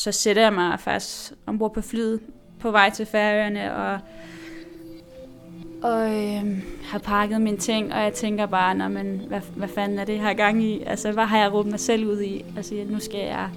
så 0.00 0.12
sætter 0.12 0.42
jeg 0.42 0.52
mig 0.52 0.80
faktisk 0.80 1.32
ombord 1.46 1.74
på 1.74 1.80
flyet 1.80 2.20
på 2.60 2.70
vej 2.70 2.90
til 2.90 3.06
Færøerne 3.06 3.74
og, 3.74 3.98
og 5.82 6.10
øh, 6.10 6.62
har 6.84 6.98
pakket 6.98 7.40
mine 7.40 7.56
ting, 7.56 7.94
og 7.94 8.00
jeg 8.00 8.12
tænker 8.12 8.46
bare, 8.46 8.74
Nå, 8.74 8.88
men, 8.88 9.22
hvad, 9.28 9.40
hvad 9.56 9.68
fanden 9.68 9.98
er 9.98 10.04
det, 10.04 10.12
jeg 10.12 10.22
har 10.22 10.34
gang 10.34 10.62
i? 10.62 10.82
Altså, 10.86 11.12
hvad 11.12 11.24
har 11.24 11.38
jeg 11.38 11.52
råbt 11.52 11.68
mig 11.68 11.80
selv 11.80 12.06
ud 12.06 12.20
i? 12.20 12.44
Altså, 12.56 12.74
nu 12.88 13.00
skal 13.00 13.20
jeg 13.20 13.48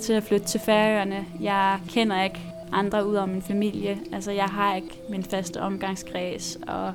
til 0.00 0.12
at 0.12 0.22
flytte 0.22 0.46
til 0.46 0.60
Færøerne. 0.60 1.26
Jeg 1.40 1.78
kender 1.88 2.22
ikke 2.22 2.40
andre 2.72 3.06
ud 3.06 3.14
af 3.14 3.28
min 3.28 3.42
familie. 3.42 3.98
Altså, 4.12 4.32
jeg 4.32 4.44
har 4.44 4.76
ikke 4.76 5.00
min 5.10 5.24
faste 5.24 5.60
omgangskreds, 5.60 6.58
og 6.66 6.92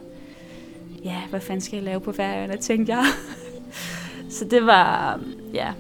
ja, 1.04 1.22
hvad 1.30 1.40
fanden 1.40 1.62
skal 1.62 1.76
jeg 1.76 1.84
lave 1.84 2.00
på 2.00 2.12
Færøerne, 2.12 2.58
tænkte 2.58 2.94
jeg. 2.94 3.06
Så 4.38 4.46
det 4.46 4.66
var, 4.66 5.20
ja, 5.54 5.74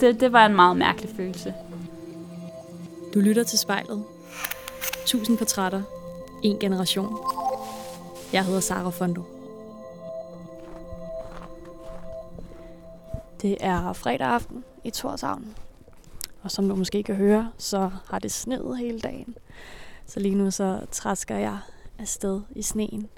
det, 0.00 0.20
det 0.20 0.32
var 0.32 0.46
en 0.46 0.54
meget 0.54 0.76
mærkelig 0.76 1.10
følelse. 1.16 1.54
Du 3.16 3.20
lytter 3.20 3.44
til 3.44 3.58
spejlet. 3.58 4.04
Tusind 5.06 5.38
portrætter. 5.38 5.82
En 6.42 6.58
generation. 6.58 7.18
Jeg 8.32 8.44
hedder 8.44 8.60
Sara 8.60 8.90
Fondo. 8.90 9.22
Det 13.42 13.56
er 13.60 13.92
fredag 13.92 14.26
aften 14.26 14.64
i 14.84 14.90
Torshavn. 14.90 15.54
Og 16.42 16.50
som 16.50 16.68
du 16.68 16.74
måske 16.74 17.02
kan 17.02 17.14
høre, 17.14 17.50
så 17.58 17.90
har 18.10 18.18
det 18.18 18.32
sneet 18.32 18.78
hele 18.78 19.00
dagen. 19.00 19.34
Så 20.06 20.20
lige 20.20 20.34
nu 20.34 20.50
så 20.50 20.80
træsker 20.90 21.36
jeg 21.36 21.58
afsted 21.98 22.40
i 22.50 22.62
sneen. 22.62 23.08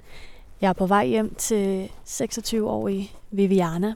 Jeg 0.61 0.69
er 0.69 0.73
på 0.73 0.85
vej 0.85 1.05
hjem 1.05 1.35
til 1.35 1.91
26-årige 2.07 3.11
Viviana. 3.31 3.93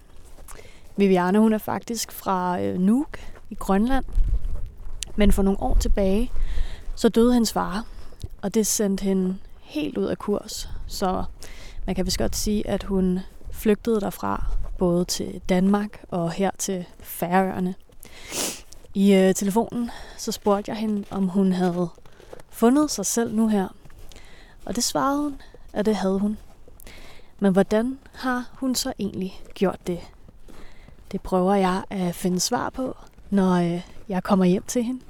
Viviana 0.98 1.40
hun 1.40 1.54
er 1.54 1.58
faktisk 1.58 2.12
fra 2.12 2.62
øh, 2.62 2.80
Nuuk 2.80 3.20
i 3.50 3.56
Grønland. 3.56 4.06
Men 5.16 5.32
for 5.32 5.44
nogle 5.44 5.62
år 5.62 5.78
tilbage, 5.80 6.32
så 6.96 7.10
døde 7.10 7.34
hendes 7.34 7.54
far. 7.54 7.86
Og 8.42 8.54
det 8.54 8.68
sendte 8.68 9.04
hende 9.04 9.38
helt 9.62 9.98
ud 9.98 10.06
af 10.06 10.18
kurs. 10.18 10.70
Så 10.88 11.24
man 11.86 11.96
kan 11.96 12.06
vist 12.06 12.18
godt 12.18 12.36
sige, 12.36 12.68
at 12.68 12.84
hun 12.84 13.20
flygtede 13.52 14.02
derfra, 14.02 14.46
både 14.78 15.06
til 15.06 15.42
Danmark 15.50 16.04
og 16.10 16.32
her 16.32 16.52
til 16.58 16.86
Færøerne. 17.00 17.76
I 18.94 19.14
øh, 19.14 19.34
telefonen 19.36 19.92
så 20.18 20.32
spurgte 20.32 20.72
jeg 20.72 20.78
hende, 20.78 21.04
om 21.12 21.28
hun 21.28 21.52
havde 21.52 21.90
fundet 22.50 22.92
sig 22.92 23.06
selv 23.06 23.36
nu 23.36 23.48
her. 23.48 23.68
Og 24.66 24.76
det 24.76 24.84
svarede 24.84 25.22
hun, 25.22 25.42
at 25.74 25.86
det 25.86 25.96
havde 25.96 26.20
hun. 26.20 26.38
Men 27.40 27.54
hvordan 27.54 28.00
har 28.14 28.50
hun 28.54 28.76
så 28.76 28.94
egentlig 29.00 29.42
gjort 29.54 29.80
det? 29.88 30.00
Det 31.12 31.22
prøver 31.22 31.56
jeg 31.56 31.84
at 31.90 32.16
finde 32.16 32.40
svar 32.40 32.70
på, 32.70 32.98
når 33.30 33.54
øh, 33.54 33.82
jeg 34.14 34.24
kommer 34.24 34.46
hjem 34.46 34.64
til 34.64 34.84
hende. 34.84 35.02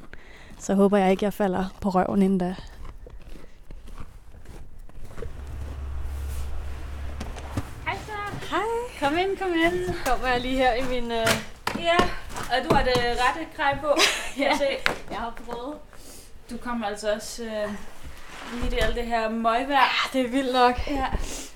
Så 0.59 0.73
håber 0.73 0.97
jeg 0.97 1.11
ikke, 1.11 1.25
jeg 1.25 1.33
falder 1.33 1.65
på 1.81 1.89
røven 1.89 2.21
inden 2.21 2.37
da. 2.37 2.55
Hej 7.85 7.97
så. 8.05 8.11
Hej. 8.49 8.59
Kom 8.99 9.17
ind, 9.17 9.37
kom 9.37 9.47
ind. 9.47 9.87
Så 9.87 9.93
kommer 10.05 10.27
jeg 10.27 10.41
lige 10.41 10.57
her 10.57 10.73
i 10.73 10.83
min... 10.89 11.11
Øh... 11.11 11.27
Ja, 11.79 11.97
og 12.37 12.69
du 12.69 12.75
har 12.75 12.83
det 12.83 12.93
rette 12.97 13.47
grej 13.57 13.77
på. 13.81 13.87
Ja. 14.37 14.57
Jeg. 14.59 14.77
Jeg 15.09 15.17
har 15.17 15.33
prøvet. 15.45 15.75
Du 16.49 16.57
kommer 16.57 16.87
altså 16.87 17.13
også 17.13 17.43
øh, 17.43 17.73
lige 18.53 18.75
i 18.75 18.79
alt 18.79 18.95
det 18.95 19.05
her 19.05 19.29
møgvejr. 19.29 20.09
Det 20.13 20.21
er 20.21 20.29
vildt 20.29 20.53
nok. 20.53 20.87
Ja. 20.87 21.05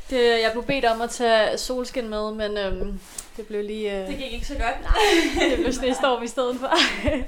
Det, 0.10 0.24
jeg 0.24 0.50
blev 0.52 0.64
bedt 0.64 0.86
om 0.86 1.02
at 1.02 1.10
tage 1.10 1.58
solskin 1.58 2.10
med, 2.10 2.32
men 2.32 2.58
øhm, 2.58 3.00
det 3.38 3.48
blev 3.48 3.64
lige... 3.64 4.02
Øh... 4.02 4.08
Det 4.08 4.18
gik 4.18 4.34
ikke 4.34 4.48
så 4.48 4.54
godt. 4.54 4.78
det 5.50 5.60
blev 5.60 5.74
snestorm 5.74 6.24
i 6.24 6.28
stedet 6.28 6.60
for. 6.60 6.72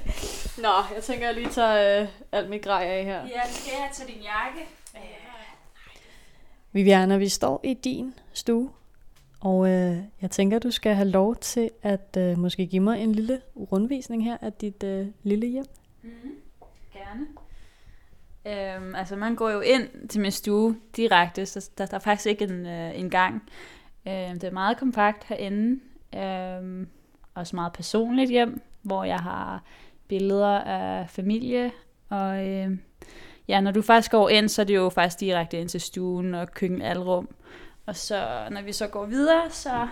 Nå, 0.66 0.94
jeg 0.94 1.02
tænker, 1.02 1.26
jeg 1.26 1.34
lige 1.34 1.48
tager 1.48 2.02
øh, 2.02 2.08
alt 2.32 2.50
mit 2.50 2.62
grej 2.62 2.84
af 2.84 3.04
her. 3.04 3.20
Ja, 3.20 3.40
skal 3.50 3.72
jeg 3.72 3.88
tage 3.92 4.12
din 4.12 4.22
jakke? 4.22 4.70
Viviana, 6.72 7.16
vi 7.16 7.28
står 7.28 7.60
i 7.64 7.74
din 7.74 8.14
stue, 8.32 8.70
og 9.40 9.68
øh, 9.68 9.96
jeg 10.22 10.30
tænker, 10.30 10.58
du 10.58 10.70
skal 10.70 10.94
have 10.94 11.08
lov 11.08 11.36
til 11.36 11.70
at 11.82 12.16
øh, 12.18 12.38
måske 12.38 12.66
give 12.66 12.82
mig 12.82 13.02
en 13.02 13.12
lille 13.12 13.40
rundvisning 13.56 14.24
her 14.24 14.36
af 14.40 14.52
dit 14.52 14.82
øh, 14.82 15.06
lille 15.22 15.46
hjem. 15.46 15.64
Mm-hmm. 16.02 16.34
Gerne. 16.92 17.26
Øhm, 18.46 18.94
altså 18.94 19.16
man 19.16 19.34
går 19.34 19.50
jo 19.50 19.60
ind 19.60 20.08
til 20.08 20.20
min 20.20 20.30
stue 20.30 20.76
direkte, 20.96 21.46
så 21.46 21.70
der, 21.78 21.86
der 21.86 21.94
er 21.94 22.00
faktisk 22.00 22.26
ikke 22.26 22.44
en, 22.44 22.66
øh, 22.66 22.98
en 22.98 23.10
gang. 23.10 23.34
Øhm, 24.08 24.38
det 24.38 24.44
er 24.44 24.52
meget 24.52 24.78
kompakt 24.78 25.24
herinde. 25.24 25.80
Øhm, 26.14 26.88
også 27.34 27.56
meget 27.56 27.72
personligt 27.72 28.30
hjem, 28.30 28.62
hvor 28.82 29.04
jeg 29.04 29.18
har 29.18 29.62
billeder 30.08 30.58
af 30.58 31.10
familie. 31.10 31.72
Og 32.08 32.48
øh, 32.48 32.78
ja, 33.48 33.60
når 33.60 33.70
du 33.70 33.82
faktisk 33.82 34.10
går 34.10 34.28
ind, 34.28 34.48
så 34.48 34.62
er 34.62 34.66
det 34.66 34.74
jo 34.74 34.88
faktisk 34.88 35.20
direkte 35.20 35.60
ind 35.60 35.68
til 35.68 35.80
stuen 35.80 36.34
og 36.34 36.50
køkken 36.50 36.82
alrum. 36.82 37.28
Og 37.86 37.96
så 37.96 38.48
når 38.50 38.62
vi 38.62 38.72
så 38.72 38.86
går 38.86 39.06
videre, 39.06 39.50
så 39.50 39.88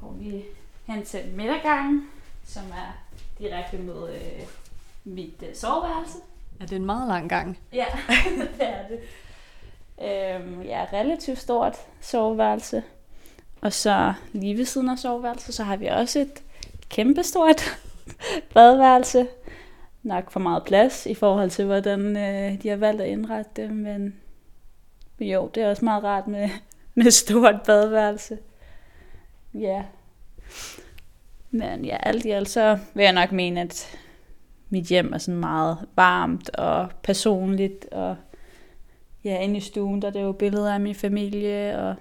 går 0.00 0.12
vi 0.12 0.44
hen 0.86 1.04
til 1.04 1.20
midtergangen, 1.34 2.08
som 2.44 2.62
er 2.62 3.04
direkte 3.38 3.78
mod 3.78 4.10
øh, 4.10 4.46
mit 5.04 5.42
øh, 5.48 5.54
soveværelse. 5.54 6.18
Er 6.60 6.66
det 6.66 6.76
en 6.76 6.86
meget 6.86 7.08
lang 7.08 7.28
gang? 7.28 7.58
Ja, 7.72 7.86
det 8.58 8.68
er 8.68 8.88
det. 8.88 9.00
Øhm, 10.02 10.62
ja, 10.62 10.86
relativt 10.92 11.38
stort 11.38 11.76
soveværelse. 12.00 12.82
Og 13.60 13.72
så 13.72 14.12
lige 14.32 14.56
ved 14.56 14.64
siden 14.64 14.88
af 14.88 14.98
soveværelset, 14.98 15.54
så 15.54 15.62
har 15.62 15.76
vi 15.76 15.86
også 15.86 16.18
et 16.18 16.42
kæmpestort 16.88 17.62
badeværelse. 18.54 19.26
Nok 20.02 20.30
for 20.30 20.40
meget 20.40 20.64
plads 20.64 21.06
i 21.06 21.14
forhold 21.14 21.50
til, 21.50 21.64
hvordan 21.64 22.16
øh, 22.16 22.62
de 22.62 22.68
har 22.68 22.76
valgt 22.76 23.02
at 23.02 23.08
indrette 23.08 23.50
det, 23.56 23.70
men 23.70 24.14
jo, 25.20 25.50
det 25.54 25.62
er 25.62 25.70
også 25.70 25.84
meget 25.84 26.04
rart 26.04 26.28
med, 26.28 26.48
med 26.94 27.10
stort 27.10 27.62
badeværelse. 27.66 28.38
Ja. 29.54 29.84
Men 31.50 31.84
ja, 31.84 31.96
alt 32.02 32.24
i 32.24 32.30
alt 32.30 32.48
så 32.48 32.78
vil 32.94 33.02
jeg 33.02 33.12
nok 33.12 33.32
mene, 33.32 33.60
at 33.60 33.98
mit 34.70 34.84
hjem 34.84 35.12
er 35.12 35.18
sådan 35.18 35.40
meget 35.40 35.78
varmt 35.96 36.50
og 36.50 36.88
personligt, 37.02 37.84
og 37.92 38.16
ja, 39.24 39.40
inde 39.40 39.56
i 39.56 39.60
stuen, 39.60 40.02
der 40.02 40.08
er 40.08 40.12
det 40.12 40.22
jo 40.22 40.32
billeder 40.32 40.74
af 40.74 40.80
min 40.80 40.94
familie, 40.94 41.78
og 41.78 41.94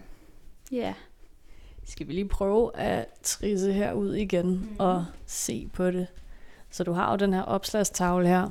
ja. 0.71 0.93
Skal 1.87 2.07
vi 2.07 2.13
lige 2.13 2.27
prøve 2.27 2.77
at 2.77 3.05
trisse 3.23 3.73
herud 3.73 4.13
igen 4.13 4.47
mm. 4.47 4.75
og 4.79 5.05
se 5.25 5.69
på 5.73 5.91
det? 5.91 6.07
Så 6.69 6.83
du 6.83 6.91
har 6.91 7.11
jo 7.11 7.17
den 7.17 7.33
her 7.33 7.41
opslagstavle 7.41 8.27
her. 8.27 8.49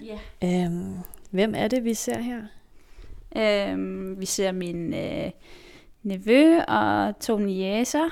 Ja. 0.00 0.18
Øhm, 0.44 0.94
hvem 1.30 1.54
er 1.56 1.68
det, 1.68 1.84
vi 1.84 1.94
ser 1.94 2.18
her? 2.18 2.42
Øhm, 3.36 4.20
vi 4.20 4.26
ser 4.26 4.52
min 4.52 4.94
øh, 4.94 5.30
nevø 6.02 6.60
og 6.68 7.18
to 7.20 7.38
niæser, 7.38 8.08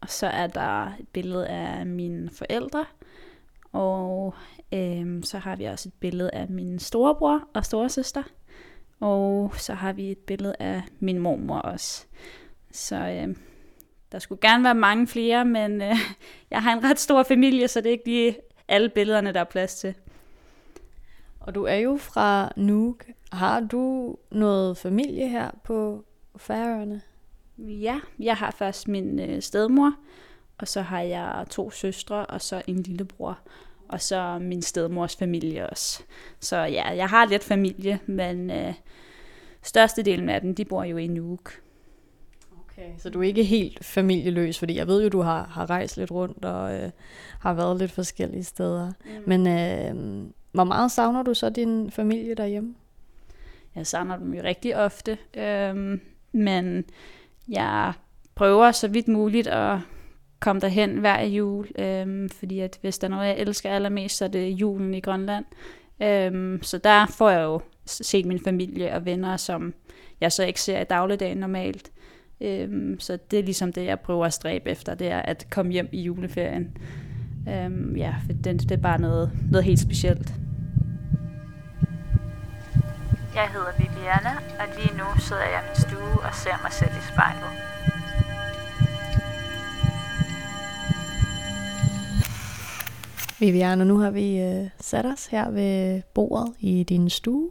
og 0.00 0.10
så 0.10 0.26
er 0.26 0.46
der 0.46 0.86
et 0.86 1.08
billede 1.12 1.46
af 1.46 1.86
mine 1.86 2.30
forældre, 2.30 2.84
og 3.72 4.34
øhm, 4.72 5.22
så 5.22 5.38
har 5.38 5.56
vi 5.56 5.64
også 5.64 5.88
et 5.88 5.94
billede 6.00 6.30
af 6.32 6.48
min 6.48 6.78
storebror 6.78 7.48
og 7.54 7.64
storesøster, 7.64 8.22
og 9.00 9.52
så 9.56 9.74
har 9.74 9.92
vi 9.92 10.10
et 10.10 10.18
billede 10.18 10.54
af 10.58 10.82
min 11.00 11.18
mormor 11.18 11.58
også. 11.58 12.06
Så 12.70 12.96
øhm, 12.96 13.36
der 14.12 14.18
skulle 14.18 14.40
gerne 14.40 14.64
være 14.64 14.74
mange 14.74 15.06
flere, 15.06 15.44
men 15.44 15.82
øh, 15.82 15.96
jeg 16.50 16.62
har 16.62 16.72
en 16.72 16.84
ret 16.84 16.98
stor 16.98 17.22
familie, 17.22 17.68
så 17.68 17.80
det 17.80 17.86
er 17.86 17.92
ikke 17.92 18.04
lige 18.04 18.36
alle 18.68 18.88
billederne, 18.88 19.32
der 19.32 19.40
er 19.40 19.44
plads 19.44 19.74
til. 19.74 19.94
Og 21.40 21.54
du 21.54 21.64
er 21.64 21.74
jo 21.74 21.96
fra 21.96 22.52
Nuuk. 22.56 23.04
Har 23.32 23.60
du 23.60 24.16
noget 24.30 24.78
familie 24.78 25.28
her 25.28 25.50
på 25.64 26.04
Færøerne? 26.36 27.00
Ja, 27.58 28.00
jeg 28.18 28.36
har 28.36 28.50
først 28.50 28.88
min 28.88 29.20
øh, 29.20 29.42
stedmor, 29.42 29.94
og 30.58 30.68
så 30.68 30.82
har 30.82 31.00
jeg 31.00 31.46
to 31.50 31.70
søstre, 31.70 32.26
og 32.26 32.42
så 32.42 32.62
en 32.66 32.82
lillebror, 32.82 33.38
og 33.88 34.00
så 34.00 34.38
min 34.40 34.62
stedmors 34.62 35.16
familie 35.16 35.70
også. 35.70 36.02
Så 36.40 36.56
ja, 36.56 36.88
jeg 36.96 37.08
har 37.08 37.24
lidt 37.24 37.44
familie, 37.44 38.00
men 38.06 38.50
øh, 38.50 38.74
størstedelen 39.62 40.28
af 40.28 40.40
dem, 40.40 40.54
de 40.54 40.64
bor 40.64 40.84
jo 40.84 40.96
i 40.96 41.06
Nuuk. 41.06 41.60
Okay, 42.78 42.90
så 42.98 43.10
du 43.10 43.18
er 43.20 43.26
ikke 43.26 43.44
helt 43.44 43.84
familieløs, 43.84 44.58
fordi 44.58 44.76
jeg 44.76 44.86
ved 44.86 45.02
jo, 45.02 45.08
du 45.08 45.20
har, 45.20 45.44
har 45.44 45.70
rejst 45.70 45.96
lidt 45.96 46.10
rundt 46.10 46.44
og 46.44 46.74
øh, 46.74 46.90
har 47.40 47.54
været 47.54 47.78
lidt 47.78 47.92
forskellige 47.92 48.44
steder. 48.44 48.86
Mm. 48.86 49.10
Men 49.26 49.46
øh, 49.46 50.26
hvor 50.52 50.64
meget 50.64 50.90
savner 50.90 51.22
du 51.22 51.34
så 51.34 51.50
din 51.50 51.90
familie 51.90 52.34
derhjemme? 52.34 52.74
Jeg 53.74 53.86
savner 53.86 54.16
dem 54.16 54.34
jo 54.34 54.42
rigtig 54.42 54.76
ofte, 54.76 55.18
øh, 55.36 55.98
men 56.32 56.84
jeg 57.48 57.92
prøver 58.34 58.72
så 58.72 58.88
vidt 58.88 59.08
muligt 59.08 59.46
at 59.46 59.78
komme 60.40 60.60
derhen 60.60 60.98
hver 60.98 61.22
jul, 61.22 61.68
øh, 61.78 62.30
fordi 62.30 62.60
at 62.60 62.78
hvis 62.80 62.98
der 62.98 63.06
er 63.06 63.10
noget, 63.10 63.26
jeg 63.26 63.38
elsker 63.38 63.70
allermest, 63.70 64.16
så 64.16 64.24
er 64.24 64.28
det 64.28 64.50
julen 64.50 64.94
i 64.94 65.00
Grønland. 65.00 65.44
Øh, 66.02 66.58
så 66.62 66.78
der 66.78 67.06
får 67.06 67.30
jeg 67.30 67.42
jo 67.42 67.60
set 67.86 68.26
min 68.26 68.40
familie 68.44 68.92
og 68.92 69.04
venner, 69.04 69.36
som 69.36 69.74
jeg 70.20 70.32
så 70.32 70.44
ikke 70.44 70.60
ser 70.60 70.80
i 70.80 70.84
dagligdagen 70.84 71.38
normalt. 71.38 71.90
Øhm, 72.40 73.00
så 73.00 73.18
det 73.30 73.38
er 73.38 73.42
ligesom 73.42 73.72
det, 73.72 73.84
jeg 73.84 74.00
prøver 74.00 74.26
at 74.26 74.32
stræbe 74.32 74.70
efter, 74.70 74.94
det 74.94 75.10
er 75.10 75.22
at 75.22 75.46
komme 75.50 75.72
hjem 75.72 75.88
i 75.92 76.02
juleferien. 76.02 76.76
Øhm, 77.48 77.96
ja, 77.96 78.14
for 78.26 78.32
det, 78.32 78.62
det 78.62 78.70
er 78.70 78.76
bare 78.76 79.00
noget, 79.00 79.30
noget 79.50 79.64
helt 79.64 79.80
specielt. 79.80 80.34
Jeg 83.34 83.48
hedder 83.52 83.72
Viviana, 83.78 84.30
og 84.60 84.66
lige 84.76 84.98
nu 84.98 85.20
sidder 85.20 85.42
jeg 85.42 85.62
i 85.64 85.68
min 85.68 85.76
stue 85.76 86.26
og 86.28 86.34
ser 86.34 86.62
mig 86.62 86.72
selv 86.72 86.90
i 86.90 87.02
spejlet. 87.12 87.68
Viviana, 93.40 93.84
nu 93.84 93.98
har 93.98 94.10
vi 94.10 94.40
øh, 94.40 94.68
sat 94.80 95.06
os 95.06 95.26
her 95.26 95.50
ved 95.50 96.02
bordet 96.14 96.54
i 96.60 96.82
din 96.82 97.10
stue, 97.10 97.50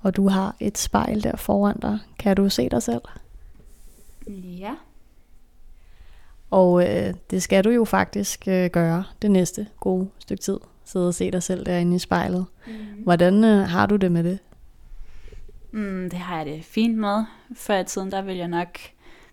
og 0.00 0.16
du 0.16 0.28
har 0.28 0.56
et 0.60 0.78
spejl 0.78 1.22
der 1.22 1.36
foran 1.36 1.78
dig. 1.82 1.98
Kan 2.18 2.36
du 2.36 2.48
se 2.48 2.68
dig 2.68 2.82
selv? 2.82 3.02
Ja. 4.34 4.74
Og 6.50 6.82
øh, 6.88 7.14
det 7.30 7.42
skal 7.42 7.64
du 7.64 7.70
jo 7.70 7.84
faktisk 7.84 8.48
øh, 8.48 8.70
gøre 8.70 9.04
det 9.22 9.30
næste 9.30 9.66
gode 9.80 10.08
stykke 10.18 10.42
tid. 10.42 10.58
Sidde 10.84 11.08
og 11.08 11.14
se 11.14 11.30
dig 11.30 11.42
selv 11.42 11.66
derinde 11.66 11.96
i 11.96 11.98
spejlet. 11.98 12.46
Mm. 12.66 12.72
Hvordan 13.02 13.44
øh, 13.44 13.68
har 13.68 13.86
du 13.86 13.96
det 13.96 14.12
med 14.12 14.24
det? 14.24 14.38
Mm, 15.70 16.10
det 16.10 16.18
har 16.18 16.36
jeg 16.36 16.46
det 16.46 16.64
fint 16.64 16.98
med. 16.98 17.24
Før 17.56 17.78
i 17.78 17.84
tiden, 17.84 18.10
der 18.10 18.22
ville 18.22 18.38
jeg 18.38 18.48
nok 18.48 18.78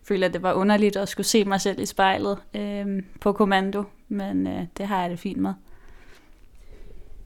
føle, 0.04 0.26
at 0.26 0.34
det 0.34 0.42
var 0.42 0.54
underligt 0.54 0.96
at 0.96 1.10
skulle 1.10 1.28
se 1.28 1.46
mig 1.46 1.62
selv 1.62 1.80
i 1.80 1.86
spejlet 1.86 2.38
øh, 2.54 3.04
på 3.22 3.34
kommando. 3.34 3.84
Men 4.08 4.48
øh, 4.48 4.66
det 4.78 4.88
har 4.88 5.02
jeg 5.02 5.10
det 5.10 5.20
fint 5.20 5.38
med. 5.38 5.54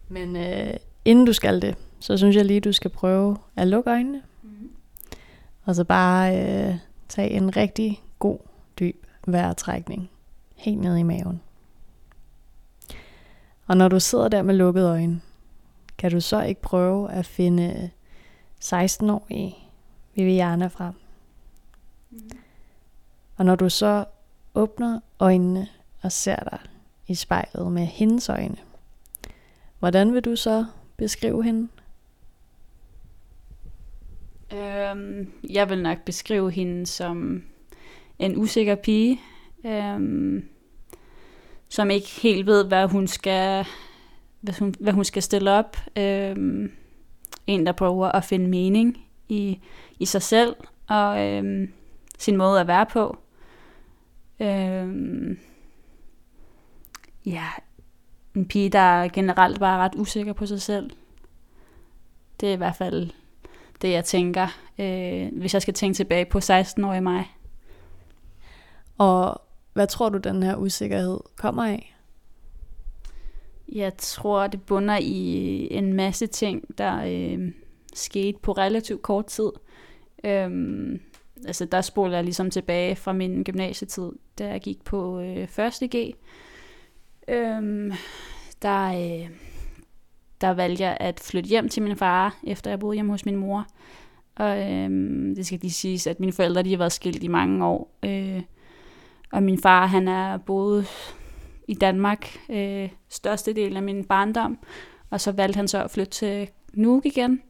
Men 0.09 0.35
øh, 0.35 0.73
inden 1.05 1.25
du 1.25 1.33
skal 1.33 1.61
det, 1.61 1.75
så 1.99 2.17
synes 2.17 2.35
jeg 2.35 2.45
lige, 2.45 2.59
du 2.59 2.71
skal 2.71 2.91
prøve 2.91 3.37
at 3.55 3.67
lukke 3.67 3.89
øjnene. 3.89 4.21
Mm. 4.43 4.71
Og 5.63 5.75
så 5.75 5.83
bare 5.83 6.37
øh, 6.37 6.75
tage 7.11 7.29
en 7.29 7.57
rigtig 7.57 8.03
god, 8.19 8.39
dyb 8.79 9.05
vejrtrækning. 9.27 10.09
Helt 10.55 10.79
ned 10.79 10.97
i 10.97 11.03
maven. 11.03 11.41
Og 13.67 13.77
når 13.77 13.87
du 13.87 13.99
sidder 13.99 14.27
der 14.27 14.41
med 14.41 14.55
lukkede 14.55 14.89
øjne, 14.89 15.21
kan 15.97 16.11
du 16.11 16.21
så 16.21 16.41
ikke 16.41 16.61
prøve 16.61 17.11
at 17.11 17.25
finde 17.25 17.89
16-årige 18.63 19.55
Viviana 20.15 20.67
frem. 20.67 20.93
Mm. 22.09 22.31
Og 23.37 23.45
når 23.45 23.55
du 23.55 23.69
så 23.69 24.05
åbner 24.55 24.99
øjnene 25.19 25.67
og 26.01 26.11
ser 26.11 26.35
dig 26.35 26.59
i 27.07 27.15
spejlet 27.15 27.71
med 27.71 27.85
hendes 27.85 28.29
øjne, 28.29 28.57
hvordan 29.79 30.13
vil 30.13 30.25
du 30.25 30.35
så 30.35 30.65
beskrive 30.97 31.43
hende? 31.43 31.67
Øhm, 34.53 35.31
jeg 35.49 35.69
vil 35.69 35.81
nok 35.81 35.97
beskrive 36.05 36.51
hende 36.51 36.85
som 36.85 37.43
en 38.19 38.37
usikker 38.37 38.75
pige, 38.75 39.21
øhm, 39.65 40.49
som 41.69 41.89
ikke 41.89 42.07
helt 42.21 42.45
ved, 42.45 42.65
hvad 42.65 42.87
hun 42.87 43.07
skal, 43.07 43.65
hvad 44.41 44.53
hun, 44.59 44.75
hvad 44.79 44.93
hun 44.93 45.05
skal 45.05 45.21
stille 45.21 45.51
op. 45.51 45.77
Øhm, 45.95 46.71
en, 47.47 47.65
der 47.65 47.71
prøver 47.71 48.07
at 48.07 48.23
finde 48.23 48.47
mening 48.47 48.97
i, 49.29 49.59
i 49.99 50.05
sig 50.05 50.21
selv 50.21 50.55
og 50.87 51.27
øhm, 51.27 51.73
sin 52.17 52.37
måde 52.37 52.59
at 52.59 52.67
være 52.67 52.85
på. 52.85 53.17
Øhm, 54.39 55.39
ja, 57.25 57.45
en 58.35 58.47
pige, 58.47 58.69
der 58.69 59.07
generelt 59.07 59.59
bare 59.59 59.79
er 59.79 59.83
ret 59.83 59.95
usikker 59.95 60.33
på 60.33 60.45
sig 60.45 60.61
selv. 60.61 60.89
Det 62.39 62.49
er 62.49 62.53
i 62.53 62.57
hvert 62.57 62.75
fald 62.75 63.09
det, 63.81 63.91
jeg 63.91 64.05
tænker, 64.05 64.47
øh, 64.79 65.27
hvis 65.37 65.53
jeg 65.53 65.61
skal 65.61 65.73
tænke 65.73 65.95
tilbage 65.95 66.25
på 66.25 66.37
16-årige 66.37 67.01
mig. 67.01 67.35
Og 68.97 69.41
hvad 69.73 69.87
tror 69.87 70.09
du, 70.09 70.17
den 70.17 70.43
her 70.43 70.55
usikkerhed 70.55 71.19
kommer 71.35 71.63
af? 71.63 71.95
Jeg 73.71 73.97
tror, 73.97 74.47
det 74.47 74.61
bunder 74.61 74.97
i 75.01 75.67
en 75.71 75.93
masse 75.93 76.27
ting, 76.27 76.77
der 76.77 77.03
øh, 77.05 77.51
skete 77.93 78.39
på 78.41 78.51
relativt 78.51 79.01
kort 79.01 79.25
tid. 79.25 79.51
Øhm, 80.23 81.01
altså 81.47 81.65
der 81.65 81.81
spoler 81.81 82.15
jeg 82.15 82.23
ligesom 82.23 82.51
tilbage 82.51 82.95
fra 82.95 83.13
min 83.13 83.43
gymnasietid, 83.43 84.11
da 84.39 84.47
jeg 84.47 84.61
gik 84.61 84.83
på 84.83 85.19
øh, 85.19 85.59
1. 85.81 85.89
G. 85.95 86.15
Øhm, 87.27 87.91
der, 88.61 88.87
øh, 88.87 89.29
der 90.41 90.49
valgte 90.49 90.83
jeg 90.83 90.97
at 90.99 91.19
flytte 91.19 91.47
hjem 91.47 91.69
til 91.69 91.83
min 91.83 91.95
far, 91.95 92.37
efter 92.43 92.69
jeg 92.69 92.79
boede 92.79 92.95
hjemme 92.95 93.11
hos 93.11 93.25
min 93.25 93.35
mor. 93.35 93.67
Og 94.35 94.71
øhm, 94.71 95.35
det 95.35 95.45
skal 95.45 95.59
lige 95.59 95.71
siges, 95.71 96.07
at 96.07 96.19
mine 96.19 96.31
forældre 96.31 96.63
de 96.63 96.69
har 96.69 96.77
været 96.77 96.91
skilt 96.91 97.23
i 97.23 97.27
mange 97.27 97.65
år. 97.65 97.97
Øh, 98.05 98.41
og 99.31 99.43
min 99.43 99.61
far, 99.61 99.85
han 99.85 100.07
er 100.07 100.37
boet 100.37 100.87
i 101.67 101.73
Danmark 101.73 102.37
øh, 102.49 102.89
største 103.09 103.53
del 103.53 103.77
af 103.77 103.83
min 103.83 104.03
barndom. 104.03 104.57
Og 105.09 105.21
så 105.21 105.31
valgte 105.31 105.57
han 105.57 105.67
så 105.67 105.83
at 105.83 105.91
flytte 105.91 106.11
til 106.11 106.49
Nuuk 106.73 107.05
igen. 107.05 107.41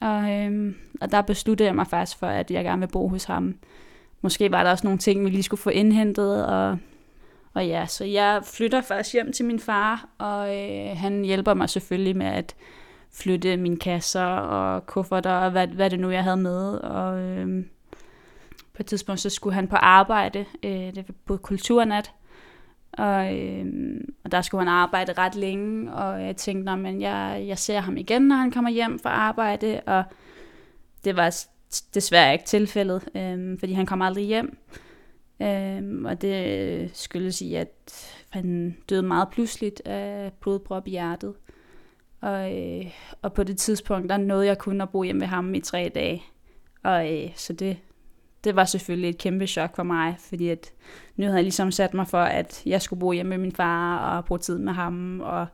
Og, 0.00 0.30
øhm, 0.32 0.74
og 1.00 1.12
der 1.12 1.22
besluttede 1.22 1.66
jeg 1.66 1.74
mig 1.74 1.86
faktisk 1.86 2.18
for, 2.18 2.26
at 2.26 2.50
jeg 2.50 2.64
gerne 2.64 2.80
vil 2.80 2.92
bo 2.92 3.08
hos 3.08 3.24
ham. 3.24 3.54
Måske 4.22 4.50
var 4.50 4.62
der 4.62 4.70
også 4.70 4.86
nogle 4.86 4.98
ting, 4.98 5.24
vi 5.24 5.30
lige 5.30 5.42
skulle 5.42 5.60
få 5.60 5.70
indhentet, 5.70 6.46
og 6.46 6.78
og 7.54 7.66
ja, 7.66 7.86
så 7.86 8.04
jeg 8.04 8.42
flytter 8.44 8.80
først 8.80 9.12
hjem 9.12 9.32
til 9.32 9.44
min 9.44 9.60
far, 9.60 10.08
og 10.18 10.56
øh, 10.56 10.96
han 10.96 11.24
hjælper 11.24 11.54
mig 11.54 11.70
selvfølgelig 11.70 12.16
med 12.16 12.26
at 12.26 12.56
flytte 13.12 13.56
mine 13.56 13.76
kasser 13.76 14.24
og 14.24 14.86
kufferter 14.86 15.30
og 15.30 15.50
hvad, 15.50 15.66
hvad 15.66 15.90
det 15.90 16.00
nu 16.00 16.10
jeg 16.10 16.24
havde 16.24 16.36
med. 16.36 16.74
Og 16.74 17.18
øh, 17.18 17.64
på 18.72 18.80
et 18.80 18.86
tidspunkt 18.86 19.20
så 19.20 19.30
skulle 19.30 19.54
han 19.54 19.68
på 19.68 19.76
arbejde, 19.76 20.44
øh, 20.62 20.70
det 20.70 21.04
var 21.08 21.14
på 21.24 21.36
kulturnat, 21.36 22.12
og, 22.92 23.38
øh, 23.38 23.66
og 24.24 24.32
der 24.32 24.42
skulle 24.42 24.60
han 24.60 24.68
arbejde 24.68 25.12
ret 25.12 25.34
længe, 25.34 25.92
og 25.92 26.22
jeg 26.22 26.36
tænkte, 26.36 26.76
men 26.76 27.00
jeg, 27.00 27.44
jeg 27.46 27.58
ser 27.58 27.80
ham 27.80 27.96
igen, 27.96 28.22
når 28.22 28.36
han 28.36 28.50
kommer 28.50 28.70
hjem 28.70 28.98
fra 28.98 29.10
arbejde, 29.10 29.80
og 29.86 30.04
det 31.04 31.16
var 31.16 31.44
desværre 31.94 32.32
ikke 32.32 32.44
tilfældet, 32.44 33.08
øh, 33.14 33.58
fordi 33.58 33.72
han 33.72 33.86
kom 33.86 34.02
aldrig 34.02 34.24
hjem. 34.24 34.58
Øhm, 35.42 36.04
og 36.04 36.20
det 36.20 36.58
øh, 36.58 36.90
skyldes 36.92 37.40
i, 37.40 37.54
at 37.54 37.68
han 38.28 38.76
døde 38.88 39.02
meget 39.02 39.28
pludseligt 39.32 39.82
af 39.84 40.32
blodprop 40.40 40.86
i 40.86 40.90
hjertet. 40.90 41.34
Og, 42.20 42.58
øh, 42.58 42.90
og 43.22 43.32
på 43.32 43.42
det 43.42 43.58
tidspunkt, 43.58 44.08
der 44.10 44.16
nåede 44.16 44.46
jeg 44.46 44.58
kun 44.58 44.80
at 44.80 44.90
bo 44.90 45.02
hjemme 45.02 45.20
ved 45.20 45.28
ham 45.28 45.54
i 45.54 45.60
tre 45.60 45.90
dage. 45.94 46.22
Og 46.84 47.12
øh, 47.12 47.30
så 47.36 47.52
det, 47.52 47.76
det 48.44 48.56
var 48.56 48.64
selvfølgelig 48.64 49.10
et 49.10 49.18
kæmpe 49.18 49.46
chok 49.46 49.76
for 49.76 49.82
mig, 49.82 50.16
fordi 50.18 50.48
at 50.48 50.72
nu 51.16 51.24
havde 51.24 51.36
jeg 51.36 51.44
ligesom 51.44 51.70
sat 51.70 51.94
mig 51.94 52.08
for, 52.08 52.22
at 52.22 52.62
jeg 52.66 52.82
skulle 52.82 53.00
bo 53.00 53.12
hjemme 53.12 53.30
med 53.30 53.38
min 53.38 53.52
far 53.52 54.16
og 54.16 54.24
bruge 54.24 54.38
tid 54.38 54.58
med 54.58 54.72
ham. 54.72 55.20
Og 55.20 55.46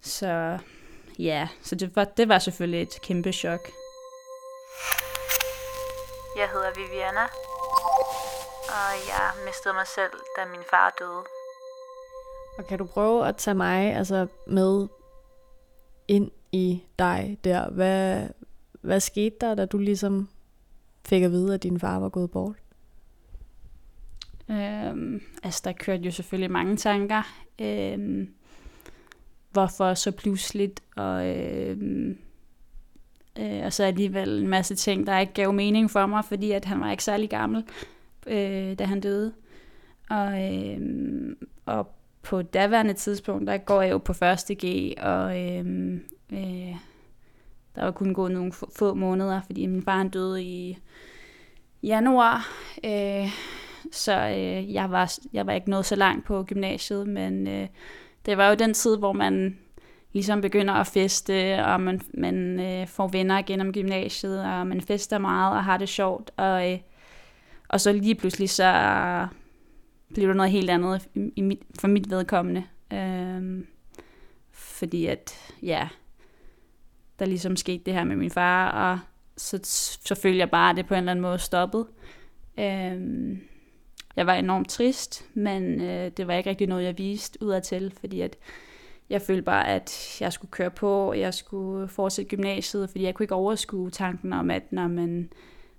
så 0.00 0.58
ja, 1.18 1.48
så 1.62 1.74
det 1.74 1.96
var, 1.96 2.04
det 2.04 2.28
var 2.28 2.38
selvfølgelig 2.38 2.82
et 2.82 3.00
kæmpe 3.02 3.32
chok. 3.32 3.60
Jeg 6.38 6.48
hedder 6.52 6.70
Viviana, 6.76 7.26
og 8.76 8.92
jeg 9.12 9.30
mistede 9.46 9.74
mig 9.74 9.86
selv, 9.86 10.14
da 10.36 10.42
min 10.50 10.64
far 10.70 10.94
døde. 10.98 11.22
Og 12.58 12.66
kan 12.68 12.78
du 12.78 12.84
prøve 12.84 13.28
at 13.28 13.36
tage 13.36 13.54
mig 13.54 13.94
altså 13.94 14.26
med 14.46 14.88
ind 16.08 16.30
i 16.52 16.82
dig 16.98 17.38
der? 17.44 17.70
Hvad, 17.70 18.28
hvad 18.80 19.00
skete 19.00 19.36
der, 19.40 19.54
da 19.54 19.64
du 19.64 19.78
ligesom 19.78 20.28
fik 21.06 21.22
at 21.22 21.30
vide, 21.30 21.54
at 21.54 21.62
din 21.62 21.80
far 21.80 21.98
var 21.98 22.08
gået 22.08 22.30
bort? 22.30 22.56
Øhm, 24.50 25.22
altså, 25.42 25.60
der 25.64 25.72
kørte 25.72 26.02
jo 26.02 26.10
selvfølgelig 26.10 26.50
mange 26.50 26.76
tanker. 26.76 27.22
Øhm, 27.58 28.34
hvorfor 29.50 29.94
så 29.94 30.12
pludseligt? 30.12 30.82
Og, 30.96 31.26
øhm, 31.26 32.18
øh, 33.38 33.64
og 33.64 33.72
så 33.72 33.84
alligevel 33.84 34.42
en 34.42 34.48
masse 34.48 34.74
ting, 34.74 35.06
der 35.06 35.18
ikke 35.18 35.32
gav 35.32 35.52
mening 35.52 35.90
for 35.90 36.06
mig, 36.06 36.24
fordi 36.24 36.50
at 36.52 36.64
han 36.64 36.80
var 36.80 36.90
ikke 36.90 37.04
særlig 37.04 37.30
gammel 37.30 37.64
øh, 38.26 38.78
da 38.78 38.84
han 38.84 39.00
døde. 39.00 39.32
Og, 40.10 40.54
øh, 40.54 40.80
og 41.66 41.96
på 42.22 42.42
daværende 42.42 42.94
tidspunkt, 42.94 43.46
der 43.46 43.58
går 43.58 43.82
jeg 43.82 43.92
jo 43.92 43.98
på 43.98 44.12
1.G, 44.12 44.94
og 44.98 45.42
øh, 45.42 45.94
øh, 46.32 46.76
der 47.76 47.84
var 47.84 47.90
kun 47.90 48.14
gået 48.14 48.32
nogle 48.32 48.52
få, 48.52 48.70
få 48.76 48.94
måneder, 48.94 49.40
fordi 49.46 49.66
min 49.66 49.82
far 49.82 49.96
han 49.96 50.08
døde 50.08 50.42
i 50.42 50.78
januar. 51.82 52.48
Øh, 52.84 53.28
så 53.92 54.12
øh, 54.12 54.74
jeg, 54.74 54.90
var, 54.90 55.12
jeg 55.32 55.46
var 55.46 55.52
ikke 55.52 55.70
nået 55.70 55.86
så 55.86 55.96
langt 55.96 56.26
på 56.26 56.42
gymnasiet, 56.42 57.08
men 57.08 57.48
øh, 57.48 57.68
det 58.26 58.36
var 58.36 58.48
jo 58.48 58.54
den 58.54 58.74
tid, 58.74 58.96
hvor 58.96 59.12
man 59.12 59.58
ligesom 60.12 60.40
begynder 60.40 60.74
at 60.74 60.86
feste, 60.86 61.64
og 61.64 61.80
man, 61.80 62.00
man 62.14 62.60
øh, 62.60 62.86
får 62.86 63.08
venner 63.08 63.42
gennem 63.42 63.72
gymnasiet, 63.72 64.44
og 64.44 64.66
man 64.66 64.80
fester 64.80 65.18
meget 65.18 65.56
og 65.56 65.64
har 65.64 65.78
det 65.78 65.88
sjovt. 65.88 66.30
Og 66.36 66.72
øh, 66.72 66.78
og 67.68 67.80
så 67.80 67.92
lige 67.92 68.14
pludselig 68.14 68.50
så 68.50 69.26
blev 70.14 70.28
det 70.28 70.36
noget 70.36 70.52
helt 70.52 70.70
andet 70.70 71.08
i, 71.36 71.40
mit, 71.40 71.62
for 71.80 71.88
mit 71.88 72.10
vedkommende. 72.10 72.64
Øhm, 72.92 73.66
fordi 74.52 75.06
at, 75.06 75.52
ja, 75.62 75.88
der 77.18 77.26
ligesom 77.26 77.56
skete 77.56 77.84
det 77.84 77.94
her 77.94 78.04
med 78.04 78.16
min 78.16 78.30
far, 78.30 78.70
og 78.70 79.00
så, 79.36 79.58
så 80.04 80.14
følte 80.14 80.38
jeg 80.38 80.50
bare, 80.50 80.70
at 80.70 80.76
det 80.76 80.86
på 80.86 80.94
en 80.94 80.98
eller 80.98 81.10
anden 81.10 81.22
måde 81.22 81.38
stoppede. 81.38 81.86
Øhm, 82.58 83.40
jeg 84.16 84.26
var 84.26 84.34
enormt 84.34 84.68
trist, 84.68 85.24
men 85.34 85.80
øh, 85.80 86.10
det 86.16 86.26
var 86.26 86.34
ikke 86.34 86.50
rigtig 86.50 86.66
noget, 86.66 86.84
jeg 86.84 86.98
viste 86.98 87.42
udadtil, 87.42 87.94
fordi 88.00 88.20
at 88.20 88.36
jeg 89.10 89.22
følte 89.22 89.42
bare, 89.42 89.68
at 89.68 90.16
jeg 90.20 90.32
skulle 90.32 90.50
køre 90.50 90.70
på, 90.70 91.08
og 91.08 91.18
jeg 91.20 91.34
skulle 91.34 91.88
fortsætte 91.88 92.36
gymnasiet, 92.36 92.90
fordi 92.90 93.04
jeg 93.04 93.14
kunne 93.14 93.24
ikke 93.24 93.34
overskue 93.34 93.90
tanken 93.90 94.32
om, 94.32 94.50
at 94.50 94.72
når 94.72 94.88
man 94.88 95.32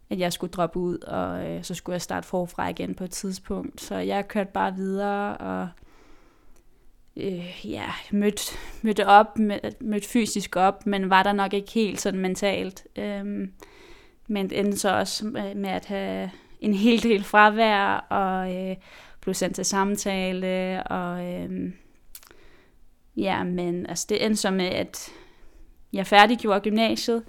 at 0.09 0.19
jeg 0.19 0.33
skulle 0.33 0.51
droppe 0.51 0.79
ud, 0.79 0.97
og 0.97 1.49
øh, 1.49 1.63
så 1.63 1.75
skulle 1.75 1.93
jeg 1.93 2.01
starte 2.01 2.27
forfra 2.27 2.69
igen 2.69 2.95
på 2.95 3.03
et 3.03 3.11
tidspunkt. 3.11 3.81
Så 3.81 3.95
jeg 3.95 4.27
kørte 4.27 4.51
bare 4.53 4.75
videre, 4.75 5.37
og 5.37 5.67
øh, 7.15 7.65
ja, 7.65 7.85
mødte, 8.11 8.57
mødte 8.81 9.07
op, 9.07 9.39
mødte 9.81 10.07
fysisk 10.07 10.55
op, 10.55 10.85
men 10.85 11.09
var 11.09 11.23
der 11.23 11.33
nok 11.33 11.53
ikke 11.53 11.71
helt 11.71 12.01
sådan 12.01 12.19
mentalt. 12.19 12.87
Øh, 12.95 13.25
men 14.27 14.51
endte 14.51 14.77
så 14.77 14.97
også 14.97 15.25
med 15.55 15.69
at 15.69 15.85
have 15.85 16.31
en 16.59 16.73
hel 16.73 17.03
del 17.03 17.23
fravær, 17.23 17.97
og 18.09 18.55
øh, 18.55 18.75
blev 19.21 19.33
sendt 19.33 19.55
til 19.55 19.65
samtale, 19.65 20.83
og 20.83 21.25
øh, 21.25 21.71
ja, 23.17 23.43
men 23.43 23.85
altså 23.85 24.05
det 24.09 24.25
endte 24.25 24.41
så 24.41 24.51
med, 24.51 24.65
at 24.65 25.09
jeg 25.93 26.07
færdiggjorde 26.07 26.59
gymnasiet, 26.59 27.23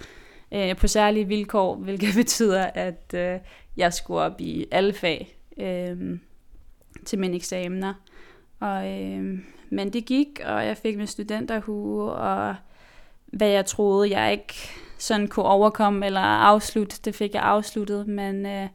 øh, 0.52 0.76
på 0.76 0.86
særlige 0.86 1.28
vilkår, 1.28 1.74
hvilket 1.84 2.14
betyder, 2.14 2.66
at 2.74 3.14
øh, 3.14 3.38
jeg 3.76 3.92
skulle 3.92 4.20
op 4.20 4.40
i 4.40 4.66
alle 4.70 4.92
fag 4.92 5.36
øh, 5.56 6.18
til 7.06 7.18
mine 7.18 7.36
eksamener. 7.36 7.94
Og, 8.60 8.88
øh, 8.88 9.38
men 9.70 9.92
det 9.92 10.04
gik, 10.06 10.40
og 10.44 10.66
jeg 10.66 10.76
fik 10.76 10.96
min 10.96 11.06
studenterhue, 11.06 12.12
og 12.12 12.54
hvad 13.26 13.48
jeg 13.48 13.66
troede, 13.66 14.10
jeg 14.18 14.32
ikke 14.32 14.54
sådan 14.98 15.28
kunne 15.28 15.46
overkomme 15.46 16.06
eller 16.06 16.20
afslutte, 16.20 16.96
det 17.04 17.14
fik 17.14 17.34
jeg 17.34 17.42
afsluttet, 17.42 18.08
men, 18.08 18.46
øh, 18.46 18.68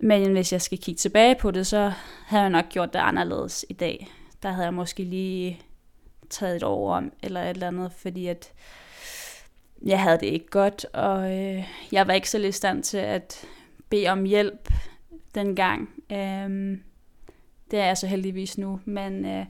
men 0.00 0.32
hvis 0.32 0.52
jeg 0.52 0.62
skal 0.62 0.78
kigge 0.78 0.98
tilbage 0.98 1.34
på 1.34 1.50
det, 1.50 1.66
så 1.66 1.92
havde 2.26 2.42
jeg 2.42 2.50
nok 2.50 2.68
gjort 2.68 2.92
det 2.92 2.98
anderledes 2.98 3.66
i 3.68 3.72
dag. 3.72 4.08
Der 4.42 4.50
havde 4.50 4.64
jeg 4.64 4.74
måske 4.74 5.04
lige 5.04 5.60
taget 6.30 6.56
et 6.56 6.62
år 6.62 6.94
om, 6.94 7.12
eller 7.22 7.42
et 7.42 7.48
eller 7.48 7.68
andet, 7.68 7.92
fordi 7.92 8.26
at 8.26 8.52
jeg 9.82 10.02
havde 10.02 10.18
det 10.20 10.26
ikke 10.26 10.48
godt, 10.50 10.86
og 10.92 11.38
øh, 11.38 11.64
jeg 11.92 12.06
var 12.06 12.12
ikke 12.12 12.30
så 12.30 12.38
i 12.38 12.52
stand 12.52 12.82
til 12.82 12.98
at 12.98 13.46
bede 13.88 14.08
om 14.08 14.24
hjælp 14.24 14.72
dengang. 15.34 15.90
Øhm, 16.12 16.82
det 17.70 17.78
er 17.78 17.84
jeg 17.84 17.98
så 17.98 18.06
heldigvis 18.06 18.58
nu, 18.58 18.80
men 18.84 19.24
øh, 19.24 19.46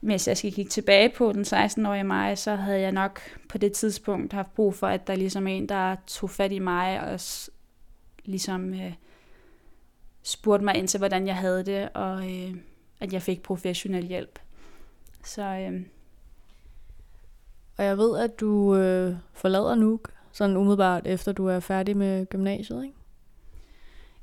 hvis 0.00 0.28
jeg 0.28 0.36
skal 0.36 0.52
kigge 0.52 0.68
tilbage 0.68 1.08
på 1.08 1.32
den 1.32 1.42
16-årige 1.42 2.04
mig, 2.04 2.38
så 2.38 2.54
havde 2.54 2.80
jeg 2.80 2.92
nok 2.92 3.20
på 3.48 3.58
det 3.58 3.72
tidspunkt 3.72 4.32
haft 4.32 4.54
brug 4.54 4.74
for, 4.74 4.86
at 4.86 5.06
der 5.06 5.14
ligesom 5.14 5.46
en, 5.46 5.68
der 5.68 5.96
tog 6.06 6.30
fat 6.30 6.52
i 6.52 6.58
mig 6.58 7.00
og 7.00 7.20
ligesom 8.24 8.74
øh, 8.74 8.92
spurgte 10.22 10.64
mig 10.64 10.76
ind 10.76 10.88
til, 10.88 10.98
hvordan 10.98 11.26
jeg 11.26 11.36
havde 11.36 11.64
det, 11.64 11.88
og 11.94 12.30
øh, 12.30 12.54
at 13.00 13.12
jeg 13.12 13.22
fik 13.22 13.42
professionel 13.42 14.06
hjælp. 14.06 14.38
Så 15.24 15.42
øh, 15.42 15.80
og 17.80 17.86
jeg 17.86 17.98
ved, 17.98 18.18
at 18.18 18.40
du 18.40 18.76
øh, 18.76 19.14
forlader 19.32 19.74
Nuuk, 19.74 20.10
sådan 20.32 20.56
umiddelbart 20.56 21.06
efter 21.06 21.32
du 21.32 21.46
er 21.46 21.60
færdig 21.60 21.96
med 21.96 22.26
gymnasiet, 22.26 22.84
ikke? 22.84 22.96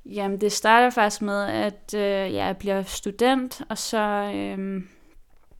Jamen, 0.05 0.41
det 0.41 0.51
starter 0.51 0.89
faktisk 0.89 1.21
med, 1.21 1.43
at 1.43 1.93
øh, 1.95 2.33
jeg 2.33 2.57
bliver 2.57 2.83
student, 2.83 3.61
og 3.69 3.77
så, 3.77 4.31
øh, 4.35 4.83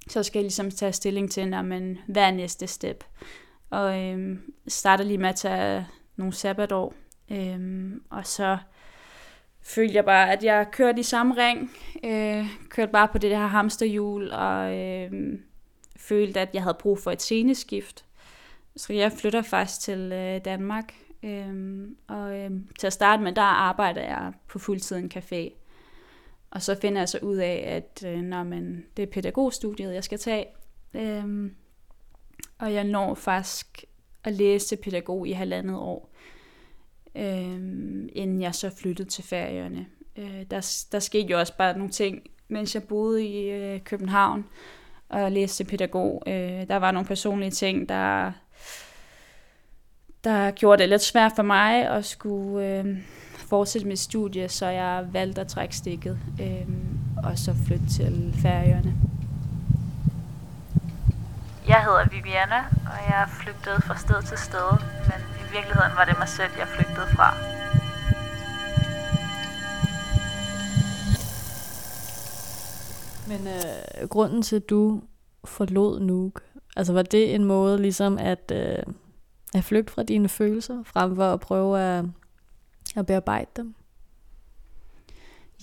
så 0.08 0.24
skal 0.24 0.40
jeg 0.40 0.44
ligesom 0.44 0.72
tage 0.72 0.94
stilling 0.94 1.32
til, 1.32 1.48
når 1.48 1.62
man, 1.62 1.98
hvad 2.08 2.24
er 2.24 2.32
næste 2.32 2.68
step. 2.68 3.04
Og 3.70 4.02
øh, 4.04 4.38
starter 4.68 5.04
lige 5.04 5.18
med 5.18 5.30
at 5.30 5.36
tage 5.36 5.88
nogle 6.16 6.34
sabbatår, 6.34 6.94
øh, 7.32 7.92
og 8.10 8.28
så 8.28 8.58
følte 9.62 9.96
jeg 9.96 10.06
bare, 10.06 10.32
at 10.32 10.44
jeg 10.44 10.68
kørte 10.72 11.00
i 11.00 11.04
samme 11.04 11.36
ring, 11.38 11.72
øh, 12.04 12.46
kørte 12.70 12.92
bare 12.92 13.08
på 13.08 13.18
det 13.18 13.32
der 13.32 13.48
hamsterhjul, 13.48 14.32
og 14.32 14.78
øh, 14.78 15.40
følte, 15.98 16.40
at 16.40 16.50
jeg 16.54 16.64
havde 16.64 16.78
brug 16.80 17.00
for 17.00 17.12
et 17.12 17.22
sceneskift. 17.22 18.06
Så 18.76 18.94
jeg 18.94 19.12
flytter 19.12 19.42
faktisk 19.42 19.82
til 19.82 20.12
øh, 20.14 20.46
Danmark. 20.46 20.94
Øhm, 21.24 21.98
og 22.08 22.38
øhm, 22.38 22.68
til 22.80 22.88
at 22.88 22.94
starte 22.94 23.24
med, 23.24 23.32
der 23.32 23.42
arbejder 23.42 24.02
jeg 24.02 24.34
på 24.48 24.60
fuldtid 24.60 24.96
en 24.96 25.12
café. 25.16 25.54
Og 26.52 26.62
så 26.62 26.76
finder 26.82 27.02
jeg 27.02 27.10
så 27.10 27.20
ud 27.22 27.36
af, 27.36 27.64
at 27.68 28.04
øh, 28.06 28.22
når 28.22 28.44
man, 28.44 28.86
det 28.98 29.04
er 29.04 29.12
pædagogstudiet, 29.12 29.94
jeg 29.94 30.04
skal 30.04 30.20
tage. 30.20 30.46
Øhm, 30.94 31.56
og 32.58 32.74
jeg 32.74 32.84
når 32.84 33.14
faktisk 33.16 33.86
at 34.24 34.34
læse 34.34 34.68
til 34.68 34.76
pædagog 34.76 35.28
i 35.28 35.32
halvandet 35.32 35.76
år, 35.76 36.10
øhm, 37.16 38.10
inden 38.14 38.42
jeg 38.42 38.56
så 38.56 38.70
flyttede 38.70 39.10
til 39.10 39.24
ferierne. 39.24 39.86
Øh, 40.18 40.44
der, 40.52 40.86
der 40.92 41.00
skete 41.00 41.28
jo 41.28 41.40
også 41.40 41.58
bare 41.58 41.78
nogle 41.78 41.92
ting, 41.92 42.22
mens 42.48 42.76
jeg 42.76 42.84
boede 42.84 43.26
i 43.26 43.50
øh, 43.50 43.82
København, 43.84 44.46
og 45.10 45.32
læste 45.32 45.58
til 45.58 45.70
pædagog. 45.70 46.24
Øh, 46.28 46.68
der 46.68 46.76
var 46.76 46.92
nogle 46.92 47.08
personlige 47.08 47.52
ting, 47.52 47.90
der, 47.90 48.32
der 50.24 50.52
gjorde 50.52 50.82
det 50.82 50.90
lidt 50.90 51.04
svært 51.04 51.32
for 51.36 51.44
mig 51.44 51.88
at 51.88 52.06
skulle 52.06 52.68
øh, 52.68 52.98
fortsætte 53.50 53.88
mit 53.88 54.00
studie, 54.00 54.50
så 54.50 54.66
jeg 54.66 55.06
valgte 55.12 55.42
at 55.42 55.48
trække 55.48 55.76
stikket 55.76 56.20
øh, 56.42 56.68
og 57.24 57.38
så 57.38 57.56
flytte 57.68 57.90
til 57.90 58.34
Færøerne. 58.42 58.94
Jeg 61.68 61.84
hedder 61.84 62.06
Viviana, 62.12 62.60
og 62.92 63.00
jeg 63.10 63.28
flygtede 63.30 63.82
fra 63.82 63.98
sted 63.98 64.22
til 64.22 64.38
sted, 64.38 64.70
men 65.10 65.20
i 65.42 65.44
virkeligheden 65.52 65.92
var 65.96 66.06
det 66.06 66.16
mig 66.20 66.30
selv, 66.30 66.52
jeg 66.60 66.68
flygtede 66.68 67.08
fra. 67.16 67.34
Men 73.28 73.48
øh, 73.48 74.08
grunden 74.10 74.42
til, 74.42 74.56
at 74.56 74.70
du 74.70 75.02
forlod 75.46 76.00
Nuuk, 76.00 76.44
altså 76.76 76.94
var 76.94 77.02
det 77.02 77.36
en 77.36 77.46
måde 77.46 77.82
ligesom 77.82 78.18
at, 78.18 78.52
øh, 78.56 78.94
at 79.54 79.64
flygte 79.64 79.94
fra 79.94 80.04
dine 80.04 80.30
følelser, 80.30 80.84
frem 80.84 81.16
for 81.16 81.34
at 81.34 81.40
prøve 81.40 81.80
at, 81.80 82.06
at 82.96 83.06
bearbejde 83.06 83.50
dem? 83.56 83.76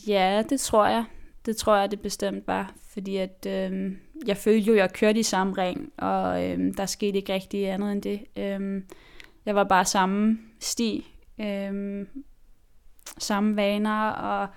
Ja, 0.07 0.43
det 0.49 0.61
tror 0.61 0.87
jeg. 0.87 1.05
Det 1.47 1.57
tror 1.57 1.77
jeg, 1.77 1.91
det 1.91 2.01
bestemt 2.01 2.47
var. 2.47 2.75
Fordi 2.93 3.17
at 3.17 3.47
øh, 3.47 3.93
jeg 4.27 4.37
følte 4.37 4.67
jo, 4.67 4.73
at 4.73 4.79
jeg 4.79 4.93
kørte 4.93 5.21
i 5.21 5.23
samme 5.23 5.55
ring, 5.59 5.93
og 5.99 6.45
øh, 6.45 6.75
der 6.77 6.87
skete 6.87 7.19
ikke 7.19 7.35
rigtig 7.35 7.71
andet 7.71 7.93
end 7.93 8.03
det. 8.03 8.21
Øh, 8.37 8.83
jeg 9.47 9.55
var 9.55 9.65
bare 9.65 9.85
samme 9.85 10.39
sti, 10.61 11.07
øh, 11.41 12.07
samme 13.19 13.57
vaner, 13.57 14.11
og 14.11 14.49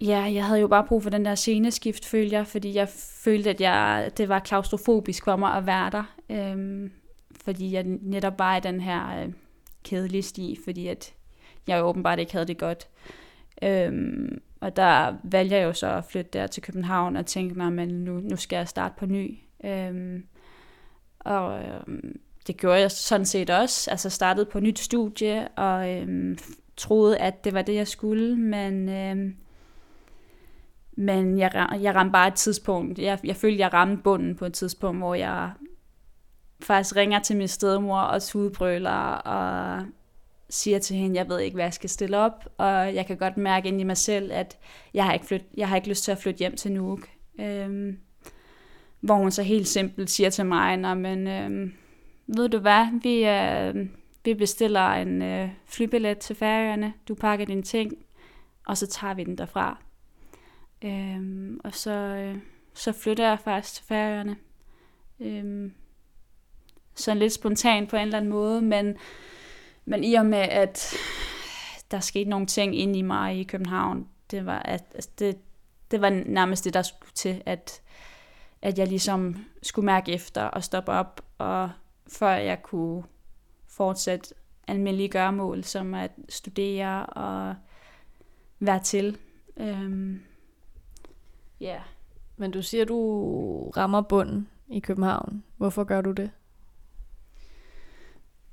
Ja, 0.00 0.20
jeg 0.20 0.44
havde 0.44 0.60
jo 0.60 0.68
bare 0.68 0.84
brug 0.84 1.02
for 1.02 1.10
den 1.10 1.24
der 1.24 1.34
sceneskift, 1.34 2.04
følte 2.04 2.36
jeg, 2.36 2.46
fordi 2.46 2.74
jeg 2.74 2.88
følte, 3.24 3.50
at 3.50 3.60
jeg, 3.60 4.10
det 4.16 4.28
var 4.28 4.38
klaustrofobisk 4.38 5.24
for 5.24 5.36
mig 5.36 5.54
at 5.54 5.66
være 5.66 5.90
der. 5.90 6.14
Øhm, 6.30 6.92
fordi 7.44 7.72
jeg 7.72 7.82
netop 7.84 8.38
var 8.38 8.56
i 8.56 8.60
den 8.60 8.80
her 8.80 9.22
øh, 9.22 9.32
kedelige 9.84 10.22
sti, 10.22 10.58
fordi 10.64 10.86
at 10.86 11.14
jeg 11.66 11.84
åbenbart 11.84 12.18
ikke 12.18 12.32
havde 12.32 12.46
det 12.46 12.58
godt. 12.58 12.88
Øhm, 13.62 14.42
og 14.60 14.76
der 14.76 15.14
valgte 15.22 15.56
jeg 15.56 15.64
jo 15.64 15.72
så 15.72 15.86
at 15.86 16.04
flytte 16.04 16.30
der 16.32 16.46
til 16.46 16.62
København 16.62 17.16
og 17.16 17.26
tænke 17.26 17.54
mig, 17.54 17.82
at 17.82 17.88
nu, 17.88 18.20
nu 18.20 18.36
skal 18.36 18.56
jeg 18.56 18.68
starte 18.68 18.94
på 18.98 19.06
ny. 19.06 19.38
Øhm, 19.64 20.26
og 21.18 21.62
øhm, 21.62 22.20
det 22.46 22.56
gjorde 22.56 22.80
jeg 22.80 22.90
sådan 22.90 23.26
set 23.26 23.50
også. 23.50 23.90
Altså 23.90 24.10
startede 24.10 24.46
på 24.46 24.60
nyt 24.60 24.78
studie 24.78 25.48
og 25.48 25.90
øhm, 25.90 26.38
troede, 26.76 27.18
at 27.18 27.44
det 27.44 27.54
var 27.54 27.62
det, 27.62 27.74
jeg 27.74 27.88
skulle, 27.88 28.36
men... 28.36 28.88
Øhm, 28.88 29.36
men 31.00 31.38
jeg, 31.38 31.78
jeg 31.80 31.94
ramte 31.94 32.12
bare 32.12 32.28
et 32.28 32.34
tidspunkt, 32.34 32.98
jeg, 32.98 33.18
jeg 33.24 33.36
følte, 33.36 33.58
jeg 33.58 33.72
ramte 33.72 34.02
bunden 34.02 34.36
på 34.36 34.44
et 34.44 34.52
tidspunkt, 34.52 34.98
hvor 34.98 35.14
jeg 35.14 35.50
faktisk 36.62 36.96
ringer 36.96 37.18
til 37.18 37.36
min 37.36 37.48
stedmor 37.48 38.00
og 38.00 38.22
tudbrøler 38.22 39.12
og 39.12 39.82
siger 40.50 40.78
til 40.78 40.96
hende, 40.96 41.16
jeg 41.16 41.28
ved 41.28 41.38
ikke, 41.38 41.54
hvad 41.54 41.64
jeg 41.64 41.74
skal 41.74 41.90
stille 41.90 42.18
op, 42.18 42.48
og 42.58 42.94
jeg 42.94 43.06
kan 43.06 43.16
godt 43.16 43.36
mærke 43.36 43.68
ind 43.68 43.80
i 43.80 43.84
mig 43.84 43.96
selv, 43.96 44.32
at 44.32 44.58
jeg 44.94 45.04
har 45.04 45.12
ikke, 45.12 45.26
flyt, 45.26 45.44
jeg 45.56 45.68
har 45.68 45.76
ikke 45.76 45.88
lyst 45.88 46.04
til 46.04 46.12
at 46.12 46.18
flytte 46.18 46.38
hjem 46.38 46.56
til 46.56 46.72
Nuuk. 46.72 47.08
Øhm, 47.40 47.98
hvor 49.00 49.14
hun 49.14 49.30
så 49.30 49.42
helt 49.42 49.68
simpelt 49.68 50.10
siger 50.10 50.30
til 50.30 50.46
mig, 50.46 50.76
Nå, 50.76 50.94
men 50.94 51.26
øhm, 51.26 51.72
ved 52.26 52.48
du 52.48 52.58
hvad, 52.58 52.86
vi, 53.02 53.26
øh, 53.26 53.88
vi 54.24 54.34
bestiller 54.34 54.88
en 54.88 55.22
øh, 55.22 55.48
flybillet 55.66 56.18
til 56.18 56.36
færøerne, 56.36 56.92
du 57.08 57.14
pakker 57.14 57.46
dine 57.46 57.62
ting, 57.62 57.92
og 58.66 58.76
så 58.76 58.86
tager 58.86 59.14
vi 59.14 59.24
den 59.24 59.38
derfra. 59.38 59.82
Øhm, 60.84 61.60
og 61.64 61.74
så, 61.74 61.90
øh, 61.90 62.36
så 62.74 62.92
flytter 62.92 63.28
jeg 63.28 63.38
faktisk 63.40 63.74
til 63.74 63.84
Færøerne. 63.84 64.36
Øhm, 65.20 65.74
sådan 66.94 67.18
lidt 67.18 67.32
spontant 67.32 67.90
på 67.90 67.96
en 67.96 68.02
eller 68.02 68.16
anden 68.16 68.30
måde, 68.30 68.62
men, 68.62 68.96
men 69.84 70.04
i 70.04 70.14
og 70.14 70.26
med, 70.26 70.38
at 70.38 70.94
der 71.90 72.00
skete 72.00 72.30
nogle 72.30 72.46
ting 72.46 72.78
inde 72.78 72.98
i 72.98 73.02
mig 73.02 73.40
i 73.40 73.44
København, 73.44 74.08
det 74.30 74.46
var, 74.46 74.58
at, 74.58 74.84
altså 74.94 75.10
det, 75.18 75.38
det 75.90 76.00
var 76.00 76.10
nærmest 76.10 76.64
det, 76.64 76.74
der 76.74 76.82
skulle 76.82 77.12
til, 77.14 77.42
at, 77.46 77.82
at 78.62 78.78
jeg 78.78 78.88
ligesom 78.88 79.44
skulle 79.62 79.86
mærke 79.86 80.12
efter 80.12 80.42
og 80.42 80.64
stoppe 80.64 80.92
op, 80.92 81.24
og 81.38 81.70
før 82.08 82.30
jeg 82.30 82.62
kunne 82.62 83.04
fortsætte 83.68 84.34
almindelige 84.68 85.08
gøremål, 85.08 85.64
som 85.64 85.94
at 85.94 86.10
studere 86.28 87.06
og 87.06 87.54
være 88.60 88.82
til. 88.82 89.18
Øhm, 89.56 90.22
ja. 91.60 91.78
Men 92.36 92.50
du 92.50 92.62
siger, 92.62 92.84
du 92.84 93.70
rammer 93.76 94.00
bunden 94.00 94.48
i 94.68 94.80
København. 94.80 95.42
Hvorfor 95.56 95.84
gør 95.84 96.00
du 96.00 96.12
det? 96.12 96.30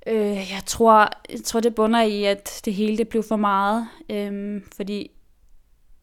Øh, 0.08 0.52
jeg, 0.52 0.62
tror, 0.66 1.10
jeg 1.30 1.44
tror, 1.44 1.60
det 1.60 1.76
bunder 1.76 2.02
i, 2.02 2.24
at 2.24 2.62
det 2.66 2.74
hele 2.74 2.98
det 2.98 3.08
blev 3.08 3.24
for 3.24 3.36
meget. 3.36 3.88
Øhm, 4.10 4.64
fordi 4.76 5.12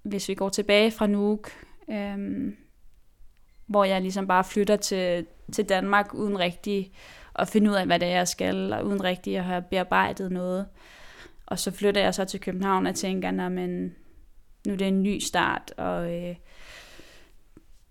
hvis 0.02 0.28
vi 0.28 0.34
går 0.34 0.48
tilbage 0.48 0.90
fra 0.90 1.06
Nuuk, 1.06 1.50
øhm, 1.90 2.56
hvor 3.66 3.84
jeg 3.84 4.00
ligesom 4.00 4.26
bare 4.26 4.44
flytter 4.44 4.76
til, 4.76 5.26
til 5.52 5.68
Danmark 5.68 6.14
uden 6.14 6.38
rigtig 6.38 6.92
at 7.34 7.48
finde 7.48 7.70
ud 7.70 7.76
af, 7.76 7.86
hvad 7.86 7.98
det 7.98 8.08
er, 8.08 8.16
jeg 8.16 8.28
skal, 8.28 8.72
og 8.72 8.86
uden 8.86 9.04
rigtig 9.04 9.38
at 9.38 9.44
have 9.44 9.62
bearbejdet 9.62 10.32
noget. 10.32 10.66
Og 11.46 11.58
så 11.58 11.70
flytter 11.70 12.00
jeg 12.00 12.14
så 12.14 12.24
til 12.24 12.40
København 12.40 12.86
og 12.86 12.94
tænker, 12.94 13.48
men 13.48 13.94
nu 14.66 14.72
er 14.72 14.76
det 14.76 14.88
en 14.88 15.02
ny 15.02 15.18
start, 15.18 15.74
og 15.76 16.14
øh, 16.14 16.36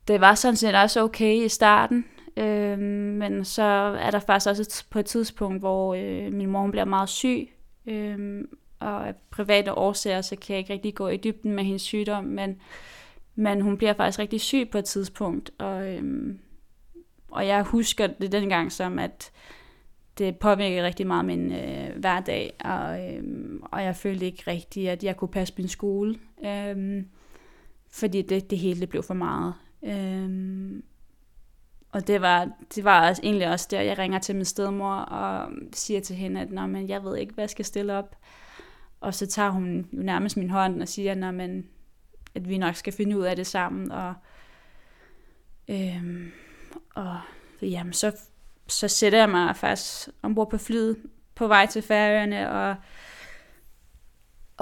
det 0.07 0.21
var 0.21 0.35
sådan 0.35 0.55
set 0.55 0.75
også 0.75 1.01
okay 1.01 1.45
i 1.45 1.49
starten, 1.49 2.05
øh, 2.37 2.79
men 2.79 3.45
så 3.45 3.63
er 3.99 4.11
der 4.11 4.19
faktisk 4.19 4.49
også 4.49 4.85
på 4.89 4.99
et 4.99 5.05
tidspunkt, 5.05 5.59
hvor 5.59 5.93
øh, 5.93 6.33
min 6.33 6.49
mor 6.49 6.67
bliver 6.67 6.85
meget 6.85 7.09
syg, 7.09 7.49
øh, 7.85 8.43
og 8.79 9.07
af 9.07 9.15
private 9.29 9.73
årsager, 9.73 10.21
så 10.21 10.35
kan 10.35 10.53
jeg 10.53 10.59
ikke 10.59 10.73
rigtig 10.73 10.95
gå 10.95 11.07
i 11.07 11.17
dybden 11.17 11.51
med 11.51 11.63
hendes 11.63 11.81
sygdom, 11.81 12.23
men, 12.23 12.61
men 13.35 13.61
hun 13.61 13.77
bliver 13.77 13.93
faktisk 13.93 14.19
rigtig 14.19 14.41
syg 14.41 14.69
på 14.71 14.77
et 14.77 14.85
tidspunkt, 14.85 15.51
og, 15.57 15.93
øh, 15.93 16.35
og 17.31 17.47
jeg 17.47 17.63
husker 17.63 18.07
det 18.07 18.31
dengang 18.31 18.71
som, 18.71 18.99
at 18.99 19.31
det 20.17 20.37
påvirkede 20.37 20.83
rigtig 20.83 21.07
meget 21.07 21.25
min 21.25 21.51
øh, 21.51 21.99
hverdag, 21.99 22.53
og, 22.59 23.13
øh, 23.13 23.23
og 23.61 23.83
jeg 23.83 23.95
følte 23.95 24.25
ikke 24.25 24.43
rigtig, 24.47 24.89
at 24.89 25.03
jeg 25.03 25.17
kunne 25.17 25.27
passe 25.27 25.53
min 25.57 25.67
skole, 25.67 26.15
øh, 26.45 27.03
fordi 27.91 28.21
det, 28.21 28.49
det 28.49 28.57
hele 28.57 28.87
blev 28.87 29.03
for 29.03 29.13
meget. 29.13 29.53
Øhm, 29.85 30.83
og 31.91 32.07
det 32.07 32.21
var, 32.21 32.49
det 32.75 32.83
var 32.83 33.09
også, 33.09 33.21
egentlig 33.23 33.49
også 33.49 33.67
der, 33.71 33.81
jeg 33.81 33.97
ringer 33.97 34.19
til 34.19 34.35
min 34.35 34.45
stedmor 34.45 34.95
og 34.95 35.51
siger 35.73 36.01
til 36.01 36.15
hende, 36.15 36.41
at 36.41 36.51
Nå, 36.51 36.65
men 36.65 36.89
jeg 36.89 37.03
ved 37.03 37.17
ikke, 37.17 37.33
hvad 37.33 37.43
jeg 37.43 37.49
skal 37.49 37.65
stille 37.65 37.93
op. 37.93 38.15
Og 39.01 39.13
så 39.13 39.25
tager 39.27 39.49
hun 39.49 39.87
jo 39.93 40.01
nærmest 40.03 40.37
min 40.37 40.49
hånd 40.49 40.81
og 40.81 40.87
siger, 40.87 41.15
Nå, 41.15 41.31
men, 41.31 41.67
at 42.35 42.49
vi 42.49 42.57
nok 42.57 42.75
skal 42.75 42.93
finde 42.93 43.17
ud 43.17 43.23
af 43.23 43.35
det 43.35 43.47
sammen. 43.47 43.91
Og, 43.91 44.13
øhm, 45.69 46.31
og 46.95 47.19
jamen, 47.61 47.93
så 47.93 48.11
så 48.67 48.87
sætter 48.87 49.19
jeg 49.19 49.29
mig 49.29 49.55
faktisk 49.55 50.09
ombord 50.21 50.49
på 50.49 50.57
flyet 50.57 50.97
på 51.35 51.47
vej 51.47 51.65
til 51.65 51.81
Færøerne 51.81 52.51
og, 52.51 52.75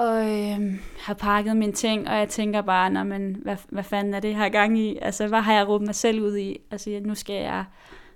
og 0.02 0.30
øh, 0.30 0.80
har 0.98 1.14
pakket 1.14 1.56
mine 1.56 1.72
ting, 1.72 2.08
og 2.08 2.14
jeg 2.14 2.28
tænker 2.28 2.62
bare, 2.62 2.90
Nå, 2.90 3.02
men, 3.02 3.36
hvad, 3.42 3.56
hvad 3.68 3.84
fanden 3.84 4.14
er 4.14 4.20
det 4.20 4.36
her 4.36 4.48
gang 4.48 4.78
i? 4.78 4.98
Altså, 5.02 5.26
hvad 5.28 5.40
har 5.40 5.54
jeg 5.54 5.68
råbt 5.68 5.84
mig 5.84 5.94
selv 5.94 6.22
ud 6.22 6.36
i? 6.36 6.58
Altså, 6.70 7.00
nu 7.04 7.14
skal 7.14 7.34
jeg 7.34 7.64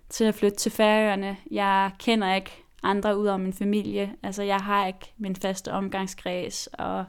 til 0.08 0.24
at 0.24 0.34
flytte 0.34 0.56
til 0.56 0.72
Færøerne. 0.72 1.36
Jeg 1.50 1.90
kender 1.98 2.34
ikke 2.34 2.64
andre 2.82 3.18
ud 3.18 3.26
over 3.26 3.36
min 3.36 3.52
familie. 3.52 4.14
Altså, 4.22 4.42
jeg 4.42 4.60
har 4.60 4.86
ikke 4.86 5.12
min 5.18 5.36
faste 5.36 5.72
omgangskreds, 5.72 6.66
og 6.66 7.04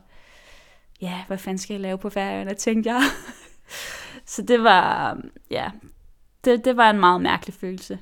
ja, 1.01 1.23
hvad 1.27 1.37
fanden 1.37 1.57
skal 1.57 1.73
jeg 1.73 1.81
lave 1.81 1.97
på 1.97 2.09
Færøerne, 2.09 2.53
tænkte 2.53 2.93
jeg. 2.93 3.01
så 4.25 4.41
det 4.41 4.63
var, 4.63 5.17
ja, 5.51 5.71
det, 6.45 6.65
det 6.65 6.77
var 6.77 6.89
en 6.89 6.99
meget 6.99 7.21
mærkelig 7.21 7.53
følelse. 7.53 7.99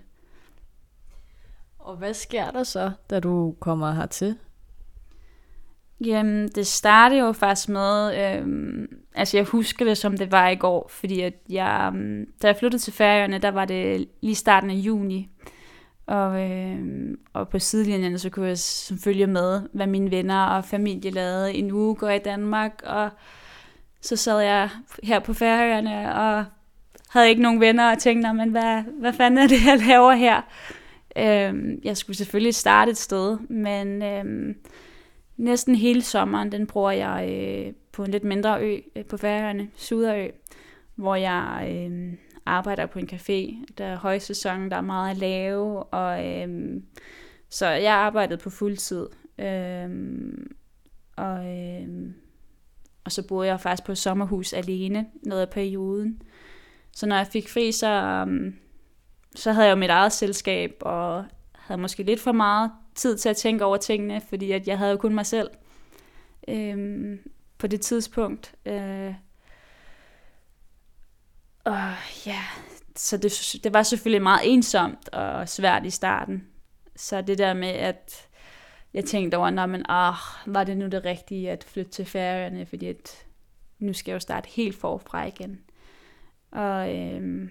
Og 1.79 1.95
hvad 1.95 2.13
sker 2.13 2.51
der 2.51 2.63
så, 2.63 2.91
da 3.09 3.19
du 3.19 3.55
kommer 3.59 3.91
hertil? 3.91 4.37
Jamen, 6.01 6.47
det 6.47 6.67
startede 6.67 7.19
jo 7.19 7.31
faktisk 7.31 7.69
med, 7.69 8.17
øhm, 8.19 8.87
altså 9.15 9.37
jeg 9.37 9.45
husker 9.45 9.85
det, 9.85 9.97
som 9.97 10.17
det 10.17 10.31
var 10.31 10.49
i 10.49 10.55
går, 10.55 10.87
fordi 10.89 11.21
at 11.21 11.33
jeg, 11.49 11.91
øhm, 11.93 12.25
da 12.41 12.47
jeg 12.47 12.55
flyttede 12.55 12.83
til 12.83 12.93
Færøerne, 12.93 13.37
der 13.37 13.51
var 13.51 13.65
det 13.65 14.07
lige 14.21 14.35
starten 14.35 14.69
af 14.69 14.75
juni, 14.75 15.29
og, 16.07 16.51
øhm, 16.51 17.19
og 17.33 17.49
på 17.49 17.59
sidelinjen, 17.59 18.19
så 18.19 18.29
kunne 18.29 18.47
jeg 18.47 18.57
følge 19.03 19.27
med, 19.27 19.61
hvad 19.73 19.87
mine 19.87 20.11
venner 20.11 20.43
og 20.43 20.65
familie 20.65 21.11
lavede 21.11 21.53
en 21.53 21.71
uge 21.71 21.95
går 21.95 22.09
i 22.09 22.19
Danmark, 22.19 22.81
og 22.85 23.09
så 24.01 24.15
sad 24.15 24.39
jeg 24.39 24.69
her 25.03 25.19
på 25.19 25.33
Færøerne 25.33 26.15
og 26.15 26.45
havde 27.09 27.29
ikke 27.29 27.41
nogen 27.41 27.59
venner 27.59 27.91
og 27.91 27.99
tænkte, 27.99 28.33
men 28.33 28.49
hvad, 28.49 28.83
hvad 28.99 29.13
fanden 29.13 29.37
er 29.37 29.47
det, 29.47 29.65
jeg 29.65 29.79
laver 29.87 30.11
her? 30.13 30.41
Øhm, 31.17 31.79
jeg 31.83 31.97
skulle 31.97 32.17
selvfølgelig 32.17 32.55
starte 32.55 32.91
et 32.91 32.97
sted, 32.97 33.37
men 33.49 34.01
øhm, 34.01 34.55
næsten 35.37 35.75
hele 35.75 36.01
sommeren, 36.01 36.51
den 36.51 36.67
bruger 36.67 36.91
jeg 36.91 37.29
øh, 37.29 37.73
på 37.91 38.03
en 38.03 38.11
lidt 38.11 38.23
mindre 38.23 38.61
ø 38.61 38.79
øh, 38.95 39.05
på 39.05 39.17
Færøerne, 39.17 39.69
Suderø, 39.75 40.27
hvor 40.95 41.15
jeg 41.15 41.67
øh, 41.71 42.13
arbejder 42.45 42.85
på 42.85 42.99
en 42.99 43.09
café. 43.11 43.65
Der 43.77 43.85
er 43.85 43.97
højsæson, 43.97 44.69
der 44.71 44.77
er 44.77 44.81
meget 44.81 45.11
at 45.11 45.17
lave, 45.17 45.83
og 45.83 46.25
øh, 46.27 46.81
så 47.49 47.67
jeg 47.67 47.93
arbejdede 47.93 48.37
på 48.37 48.49
fuld 48.49 48.77
tid. 48.77 49.07
Øh, 49.39 49.89
og, 51.15 51.45
øh, 51.45 52.11
og 53.03 53.11
så 53.11 53.27
boede 53.27 53.47
jeg 53.47 53.59
faktisk 53.59 53.85
på 53.85 53.91
et 53.91 53.97
sommerhus 53.97 54.53
alene 54.53 55.05
noget 55.23 55.41
af 55.41 55.49
perioden. 55.49 56.21
Så 56.91 57.05
når 57.05 57.15
jeg 57.15 57.27
fik 57.27 57.49
fri, 57.49 57.71
så, 57.71 57.87
øh, 58.27 58.53
så 59.35 59.51
havde 59.51 59.67
jeg 59.67 59.71
jo 59.71 59.79
mit 59.79 59.89
eget 59.89 60.11
selskab, 60.11 60.71
og 60.81 61.25
havde 61.53 61.81
måske 61.81 62.03
lidt 62.03 62.19
for 62.19 62.31
meget 62.31 62.71
tid 62.95 63.17
til 63.17 63.29
at 63.29 63.37
tænke 63.37 63.65
over 63.65 63.77
tingene, 63.77 64.21
fordi 64.29 64.51
at 64.51 64.67
jeg 64.67 64.77
havde 64.77 64.91
jo 64.91 64.97
kun 64.97 65.15
mig 65.15 65.25
selv 65.25 65.49
øh, 66.47 67.17
på 67.57 67.67
det 67.67 67.81
tidspunkt. 67.81 68.55
Øh, 68.65 69.13
og 71.63 71.93
ja, 72.25 72.41
så 72.95 73.17
det, 73.17 73.55
det 73.63 73.73
var 73.73 73.83
selvfølgelig 73.83 74.21
meget 74.21 74.53
ensomt 74.53 75.09
og 75.09 75.49
svært 75.49 75.85
i 75.85 75.89
starten. 75.89 76.47
Så 76.95 77.21
det 77.21 77.37
der 77.37 77.53
med, 77.53 77.67
at 77.67 78.27
jeg 78.93 79.05
tænkte 79.05 79.35
over, 79.35 79.49
nej, 79.49 79.65
men 79.65 79.85
ah, 79.89 80.15
var 80.45 80.63
det 80.63 80.77
nu 80.77 80.87
det 80.87 81.05
rigtige 81.05 81.51
at 81.51 81.63
flytte 81.63 81.91
til 81.91 82.05
Færøerne, 82.05 82.65
fordi 82.65 82.87
at 82.87 83.25
nu 83.79 83.93
skal 83.93 84.11
jeg 84.11 84.15
jo 84.15 84.19
starte 84.19 84.49
helt 84.49 84.75
forfra 84.75 85.25
igen. 85.25 85.59
Og 86.51 86.95
øhm, 86.95 87.49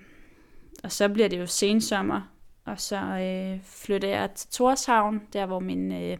og 0.84 0.92
så 0.92 1.08
bliver 1.08 1.28
det 1.28 1.38
jo 1.38 1.46
sensommer, 1.46 2.33
og 2.64 2.80
så 2.80 2.96
øh, 2.96 3.60
flyttede 3.62 4.12
jeg 4.12 4.30
til 4.30 4.50
Torshavn, 4.50 5.22
der 5.32 5.46
hvor 5.46 5.58
min 5.58 5.92
øh, 5.92 6.18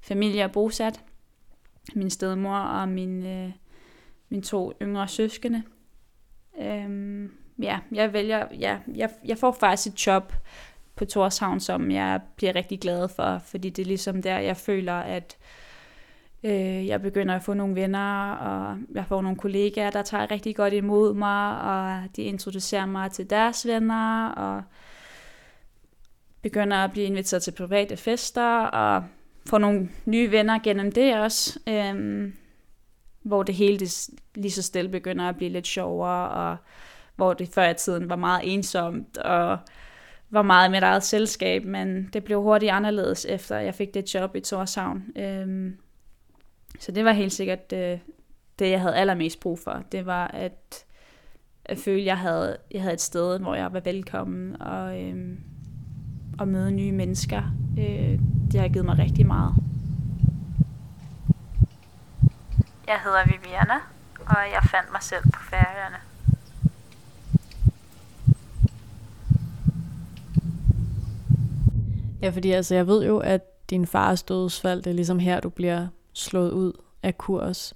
familie 0.00 0.42
er 0.42 0.48
bosat. 0.48 1.00
Min 1.94 2.10
stedmor 2.10 2.56
og 2.56 2.88
min, 2.88 3.26
øh, 3.26 3.50
mine 4.28 4.42
to 4.42 4.72
yngre 4.82 5.08
søskende. 5.08 5.62
Øhm, 6.60 7.32
ja, 7.58 7.78
jeg 7.92 8.12
vælger, 8.12 8.46
ja, 8.58 8.78
jeg, 8.94 9.10
jeg 9.24 9.38
får 9.38 9.52
faktisk 9.52 9.94
et 9.94 10.06
job 10.06 10.32
på 10.96 11.04
Torshavn, 11.04 11.60
som 11.60 11.90
jeg 11.90 12.20
bliver 12.36 12.54
rigtig 12.54 12.80
glad 12.80 13.08
for, 13.08 13.38
fordi 13.38 13.70
det 13.70 13.82
er 13.82 13.86
ligesom 13.86 14.22
der, 14.22 14.38
jeg 14.38 14.56
føler, 14.56 14.94
at 14.94 15.36
Øh, 16.46 16.86
jeg 16.86 17.02
begynder 17.02 17.34
at 17.34 17.42
få 17.42 17.54
nogle 17.54 17.74
venner, 17.74 18.32
og 18.32 18.78
jeg 18.94 19.06
får 19.06 19.22
nogle 19.22 19.38
kollegaer, 19.38 19.90
der 19.90 20.02
tager 20.02 20.30
rigtig 20.30 20.56
godt 20.56 20.72
imod 20.72 21.14
mig, 21.14 21.60
og 21.60 22.16
de 22.16 22.22
introducerer 22.22 22.86
mig 22.86 23.10
til 23.10 23.30
deres 23.30 23.66
venner, 23.66 24.28
og 24.28 24.62
begynder 26.42 26.76
at 26.76 26.92
blive 26.92 27.06
inviteret 27.06 27.42
til 27.42 27.52
private 27.52 27.96
fester, 27.96 28.58
og 28.58 29.04
får 29.48 29.58
nogle 29.58 29.88
nye 30.04 30.30
venner 30.30 30.58
gennem 30.58 30.92
det 30.92 31.20
også, 31.20 31.60
øhm, 31.68 32.34
hvor 33.22 33.42
det 33.42 33.54
hele 33.54 33.78
det 33.78 34.08
lige 34.34 34.52
så 34.52 34.62
stille 34.62 34.90
begynder 34.90 35.28
at 35.28 35.36
blive 35.36 35.50
lidt 35.50 35.66
sjovere, 35.66 36.28
og 36.28 36.56
hvor 37.16 37.34
det 37.34 37.48
før 37.48 37.68
i 37.68 37.74
tiden 37.74 38.08
var 38.08 38.16
meget 38.16 38.54
ensomt, 38.54 39.18
og 39.18 39.58
var 40.30 40.42
meget 40.42 40.70
mit 40.70 40.82
eget 40.82 41.02
selskab, 41.02 41.64
men 41.64 42.10
det 42.12 42.24
blev 42.24 42.42
hurtigt 42.42 42.72
anderledes, 42.72 43.24
efter 43.24 43.58
jeg 43.58 43.74
fik 43.74 43.94
det 43.94 44.14
job 44.14 44.36
i 44.36 44.40
Torshavn. 44.40 45.04
Øhm, 45.16 45.76
så 46.80 46.92
det 46.92 47.04
var 47.04 47.12
helt 47.12 47.32
sikkert 47.32 47.72
øh, 47.72 47.98
det, 48.58 48.70
jeg 48.70 48.80
havde 48.80 48.96
allermest 48.96 49.40
brug 49.40 49.58
for. 49.58 49.82
Det 49.92 50.06
var 50.06 50.28
at, 50.28 50.84
at 51.64 51.78
føle, 51.78 52.00
at 52.00 52.06
jeg 52.06 52.18
havde, 52.18 52.56
jeg 52.70 52.82
havde 52.82 52.94
et 52.94 53.00
sted, 53.00 53.38
hvor 53.38 53.54
jeg 53.54 53.72
var 53.72 53.80
velkommen 53.80 54.62
og, 54.62 55.02
øhm, 55.02 55.38
og 56.38 56.48
møde 56.48 56.70
nye 56.70 56.92
mennesker. 56.92 57.42
Øh, 57.78 58.20
det 58.52 58.60
har 58.60 58.68
givet 58.68 58.84
mig 58.84 58.98
rigtig 58.98 59.26
meget. 59.26 59.54
Jeg 62.86 63.00
hedder 63.04 63.24
Viviana, 63.26 63.74
og 64.18 64.36
jeg 64.36 64.62
fandt 64.70 64.92
mig 64.92 65.02
selv 65.02 65.22
på 65.22 65.40
færøerne. 65.50 65.96
Ja, 72.22 72.30
fordi 72.30 72.50
altså, 72.50 72.74
jeg 72.74 72.86
ved 72.86 73.06
jo, 73.06 73.18
at 73.18 73.70
din 73.70 73.86
fars 73.86 74.22
dødsfald, 74.22 74.82
det 74.82 74.90
er 74.90 74.94
ligesom 74.94 75.18
her, 75.18 75.40
du 75.40 75.48
bliver 75.48 75.86
slået 76.12 76.50
ud 76.50 76.72
af 77.02 77.18
kurs. 77.18 77.74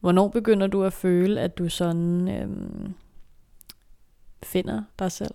Hvornår 0.00 0.28
begynder 0.28 0.66
du 0.66 0.84
at 0.84 0.92
føle, 0.92 1.40
at 1.40 1.58
du 1.58 1.68
sådan 1.68 2.28
øhm, 2.28 2.94
finder 4.42 4.82
dig 4.98 5.12
selv? 5.12 5.34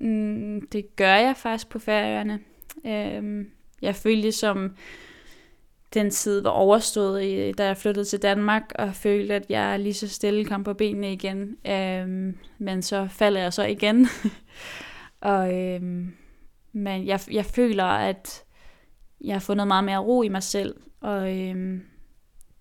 Mm, 0.00 0.68
det 0.72 0.96
gør 0.96 1.14
jeg 1.14 1.34
faktisk 1.36 1.68
på 1.68 1.78
færøerne. 1.78 2.40
Øhm, 2.86 3.50
jeg 3.82 3.94
følte 3.94 4.32
som 4.32 4.76
den 5.94 6.10
tid 6.10 6.40
var 6.40 6.50
overstået, 6.50 7.58
da 7.58 7.66
jeg 7.66 7.76
flyttede 7.76 8.04
til 8.04 8.22
Danmark, 8.22 8.72
og 8.74 8.94
følte, 8.94 9.34
at 9.34 9.46
jeg 9.48 9.80
lige 9.80 9.94
så 9.94 10.08
stille 10.08 10.44
kom 10.44 10.64
på 10.64 10.74
benene 10.74 11.12
igen. 11.12 11.56
Øhm, 11.66 12.38
men 12.58 12.82
så 12.82 13.08
falder 13.10 13.40
jeg 13.40 13.52
så 13.52 13.64
igen. 13.64 14.08
og, 15.20 15.54
øhm, 15.54 16.12
men 16.72 17.06
jeg, 17.06 17.20
jeg 17.30 17.44
føler, 17.44 17.84
at 17.84 18.44
jeg 19.20 19.34
har 19.34 19.40
fundet 19.40 19.66
meget 19.66 19.84
mere 19.84 19.98
ro 19.98 20.22
i 20.22 20.28
mig 20.28 20.42
selv, 20.42 20.74
og 21.00 21.38
øhm, 21.38 21.82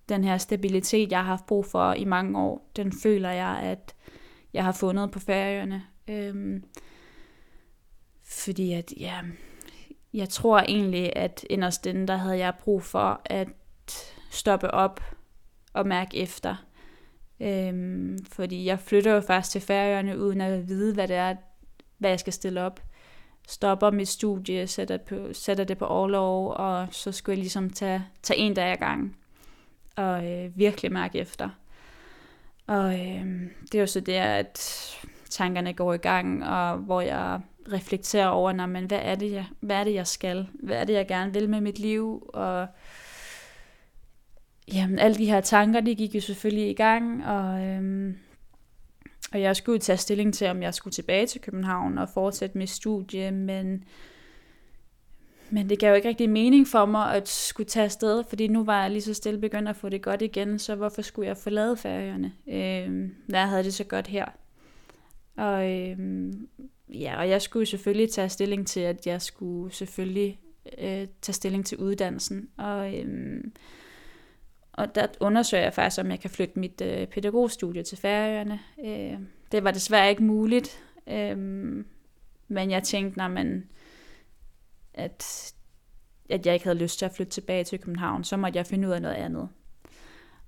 den 0.10 0.24
her 0.24 0.38
stabilitet, 0.38 1.12
jeg 1.12 1.19
har 1.19 1.26
haft 1.26 1.45
brug 1.45 1.65
for 1.65 1.93
i 1.93 2.06
mange 2.06 2.39
år, 2.39 2.71
den 2.76 2.93
føler 3.04 3.30
jeg, 3.30 3.60
at 3.63 3.95
jeg 4.54 4.63
har 4.63 4.71
fundet 4.71 5.12
på 5.12 5.19
færøerne. 5.19 5.84
Øhm, 6.10 6.63
fordi 8.46 8.74
at, 8.74 8.94
ja, 9.00 9.20
jeg 10.14 10.30
tror 10.30 10.60
egentlig, 10.60 11.16
at 11.16 11.46
inderst 11.50 11.86
inde, 11.86 12.08
der 12.08 12.18
havde 12.18 12.38
jeg 12.38 12.54
brug 12.60 12.84
for 12.84 13.22
at 13.26 13.48
stoppe 14.30 14.72
op 14.72 15.02
og 15.74 15.88
mærke 15.88 16.18
efter. 16.18 16.66
Øhm, 17.40 18.26
fordi 18.32 18.66
jeg 18.66 18.80
flytter 18.80 19.14
jo 19.14 19.22
først 19.22 19.52
til 19.52 19.62
Færøerne, 19.62 20.20
uden 20.20 20.42
at 20.42 20.68
vide, 20.68 20.94
hvad 20.94 21.08
det 21.08 21.16
er, 21.16 21.36
hvad 21.98 22.10
jeg 22.10 22.20
skal 22.20 22.34
stille 22.34 22.62
op. 22.62 22.82
Stopper 23.48 23.92
mit 23.92 24.08
studie, 24.08 24.68
sætter, 24.68 24.98
på, 24.98 25.34
sætter 25.34 25.64
det 25.64 25.78
på 25.78 25.86
overlov, 25.86 26.54
og 26.58 26.88
så 26.92 27.12
skulle 27.12 27.34
jeg 27.34 27.42
ligesom 27.42 27.70
tage, 27.70 28.06
tage 28.24 28.40
en 28.40 28.54
dag 28.54 28.72
ad 28.72 28.78
gang 28.78 29.18
og 29.96 30.26
øh, 30.32 30.58
virkelig 30.58 30.92
mærke 30.92 31.20
efter. 31.20 31.50
Og 32.68 32.94
øh, 32.94 33.26
det 33.62 33.76
er 33.76 33.80
jo 33.80 33.88
så 33.88 34.00
der, 34.00 34.24
at 34.24 34.60
tankerne 35.30 35.74
går 35.74 35.94
i 35.94 35.98
gang, 35.98 36.46
og 36.46 36.78
hvor 36.78 37.02
jeg 37.02 37.42
reflektere 37.73 38.32
over, 38.32 38.51
når, 38.51 38.65
men 38.65 38.86
hvad, 38.86 38.99
er 39.01 39.15
det, 39.15 39.32
jeg, 39.32 39.45
hvad 39.60 39.75
er 39.75 39.84
det, 39.84 39.93
jeg 39.93 40.08
skal? 40.08 40.47
Hvad 40.54 40.78
er 40.78 40.84
det, 40.84 40.93
jeg 40.93 41.08
gerne 41.08 41.34
vil 41.34 41.49
med 41.49 41.62
mit 41.62 41.80
liv? 41.80 42.30
Og 42.34 42.67
jamen, 44.73 44.99
alle 44.99 45.17
de 45.17 45.25
her 45.25 45.41
tanker, 45.41 45.80
de 45.80 45.95
gik 45.95 46.15
jo 46.15 46.21
selvfølgelig 46.21 46.69
i 46.69 46.73
gang, 46.73 47.25
og, 47.25 47.62
øhm, 47.62 48.17
og 49.34 49.41
jeg 49.41 49.56
skulle 49.56 49.80
tage 49.80 49.97
stilling 49.97 50.34
til, 50.34 50.47
om 50.47 50.62
jeg 50.62 50.73
skulle 50.73 50.93
tilbage 50.93 51.28
til 51.28 51.41
København 51.41 51.97
og 51.97 52.10
fortsætte 52.10 52.58
mit 52.58 52.69
studie, 52.69 53.32
men, 53.32 53.84
men 55.49 55.69
det 55.69 55.80
gav 55.80 55.89
jo 55.89 55.95
ikke 55.95 56.10
rigtig 56.10 56.30
mening 56.30 56.67
for 56.67 56.86
mig 56.86 57.15
at 57.15 57.28
skulle 57.28 57.67
tage 57.67 57.84
afsted, 57.84 58.23
fordi 58.30 58.47
nu 58.47 58.63
var 58.63 58.82
jeg 58.82 58.91
lige 58.91 59.01
så 59.01 59.13
stille 59.13 59.39
begyndt 59.39 59.69
at 59.69 59.75
få 59.75 59.89
det 59.89 60.01
godt 60.01 60.21
igen, 60.21 60.60
så 60.60 60.75
hvorfor 60.75 61.01
skulle 61.01 61.28
jeg 61.28 61.38
forlade 61.38 61.78
færgerne, 61.78 62.32
øhm, 62.47 63.15
når 63.28 63.39
jeg 63.39 63.49
havde 63.49 63.63
det 63.63 63.73
så 63.73 63.84
godt 63.84 64.08
her? 64.08 64.25
Og 65.38 65.71
øhm, 65.71 66.47
ja, 66.89 67.17
og 67.17 67.30
jeg 67.30 67.41
skulle 67.41 67.65
selvfølgelig 67.65 68.12
tage 68.12 68.30
stilling 68.30 68.67
til, 68.67 68.80
at 68.80 69.08
jeg 69.08 69.21
skulle 69.21 69.74
selvfølgelig 69.74 70.39
øh, 70.78 71.08
tage 71.21 71.34
stilling 71.34 71.65
til 71.65 71.78
uddannelsen. 71.78 72.50
Og, 72.58 72.95
øh, 73.00 73.43
og 74.74 74.95
der 74.95 75.08
undersøger 75.19 75.63
jeg 75.63 75.74
faktisk, 75.74 76.02
om 76.02 76.12
jeg 76.12 76.19
kan 76.19 76.30
flytte 76.30 76.60
mit 76.60 76.82
øh, 76.82 77.08
pædagogstudie 77.08 77.84
til 77.84 77.98
Færøerne. 77.98 78.60
Øh, 78.86 79.19
det 79.52 79.63
var 79.63 79.71
desværre 79.71 80.10
ikke 80.10 80.24
muligt, 80.24 80.84
øh, 81.08 81.38
men 82.48 82.71
jeg 82.71 82.84
tænkte, 82.84 83.17
når 83.17 83.28
man, 83.28 83.69
at, 84.93 85.54
at 86.30 86.45
jeg 86.45 86.54
ikke 86.54 86.65
havde 86.65 86.78
lyst 86.78 87.00
til 87.00 87.06
at 87.06 87.12
flytte 87.12 87.32
tilbage 87.32 87.63
til 87.63 87.80
København, 87.80 88.24
så 88.24 88.38
måtte 88.38 88.58
jeg 88.58 88.65
finde 88.65 88.88
ud 88.88 88.93
af 88.93 89.02
noget 89.02 89.15
andet. 89.15 89.50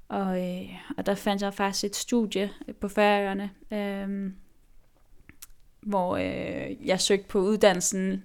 Og, 0.07 0.39
øh, 0.39 0.69
og 0.97 1.05
der 1.05 1.15
fandt 1.15 1.41
jeg 1.41 1.53
faktisk 1.53 1.83
et 1.83 1.95
studie 1.95 2.49
på 2.81 2.87
Færøerne, 2.87 3.49
øh, 3.71 4.31
hvor 5.87 6.17
øh, 6.17 6.87
jeg 6.87 7.01
søgte 7.01 7.27
på 7.27 7.39
uddannelsen 7.39 8.23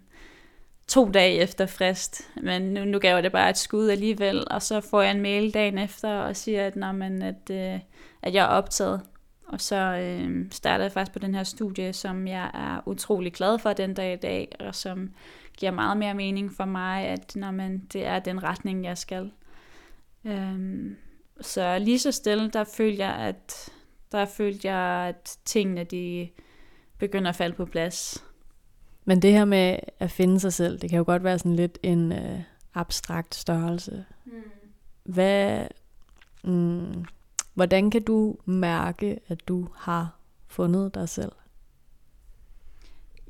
to 0.89 1.11
dage 1.11 1.41
efter 1.41 1.67
frist, 1.67 2.31
men 2.43 2.63
nu, 2.63 2.85
nu 2.85 2.99
gav 2.99 3.15
jeg 3.15 3.23
det 3.23 3.33
bare 3.33 3.51
et 3.51 3.59
skud 3.59 3.89
alligevel, 3.89 4.45
og 4.51 4.63
så 4.63 4.81
får 4.81 5.03
jeg 5.03 5.11
en 5.11 5.21
mail 5.21 5.55
dagen 5.55 5.79
efter 5.79 6.09
og 6.09 6.37
siger, 6.37 6.67
at, 6.67 6.77
når 6.77 6.93
man, 6.93 7.23
at, 7.23 7.51
øh, 7.51 7.81
at 8.23 8.35
jeg 8.35 8.45
er 8.45 8.49
optaget. 8.49 9.01
Og 9.47 9.61
så 9.61 9.77
øh, 9.77 10.47
startede 10.51 10.85
jeg 10.85 10.93
faktisk 10.93 11.13
på 11.13 11.19
den 11.19 11.35
her 11.35 11.43
studie, 11.43 11.93
som 11.93 12.27
jeg 12.27 12.51
er 12.55 12.89
utrolig 12.89 13.33
glad 13.33 13.59
for 13.59 13.73
den 13.73 13.95
dag 13.95 14.13
i 14.13 14.17
dag, 14.17 14.49
og 14.61 14.75
som 14.75 15.11
giver 15.57 15.73
meget 15.73 15.97
mere 15.97 16.15
mening 16.15 16.53
for 16.53 16.65
mig, 16.65 17.05
at 17.05 17.37
når 17.37 17.51
man, 17.51 17.83
det 17.93 18.07
er 18.07 18.19
den 18.19 18.43
retning, 18.43 18.85
jeg 18.85 18.99
skal. 18.99 19.31
Øh, 20.25 20.91
så 21.41 21.79
lige 21.79 21.99
så 21.99 22.13
stille, 22.13 22.51
der 22.51 22.65
følte 22.65 23.03
jeg, 23.03 23.15
at 23.15 23.69
der 24.13 24.25
følte 24.25 24.69
jeg, 24.69 25.09
at 25.09 25.39
tingene 25.45 25.85
de 25.85 26.29
begynder 27.03 27.29
at 27.29 27.37
falde 27.37 27.57
på 27.57 27.65
plads. 27.65 28.25
Men 29.05 29.23
det 29.23 29.33
her 29.33 29.45
med 29.45 29.77
at 29.99 30.11
finde 30.11 30.41
sig 30.41 30.53
selv, 30.53 30.79
det 30.79 30.91
kan 30.91 30.97
jo 30.97 31.05
godt 31.07 31.25
være 31.25 31.39
sådan 31.39 31.57
lidt 31.57 31.79
en 31.83 32.13
øh, 32.13 32.41
abstrakt 32.75 33.35
størrelse. 33.35 34.05
Mm. 34.25 34.33
Hvad, 35.05 35.67
mm, 36.45 37.05
hvordan 37.55 37.91
kan 37.91 38.03
du 38.03 38.37
mærke, 38.45 39.21
at 39.29 39.49
du 39.49 39.69
har 39.75 40.17
fundet 40.47 40.95
dig 40.95 41.09
selv? 41.09 41.33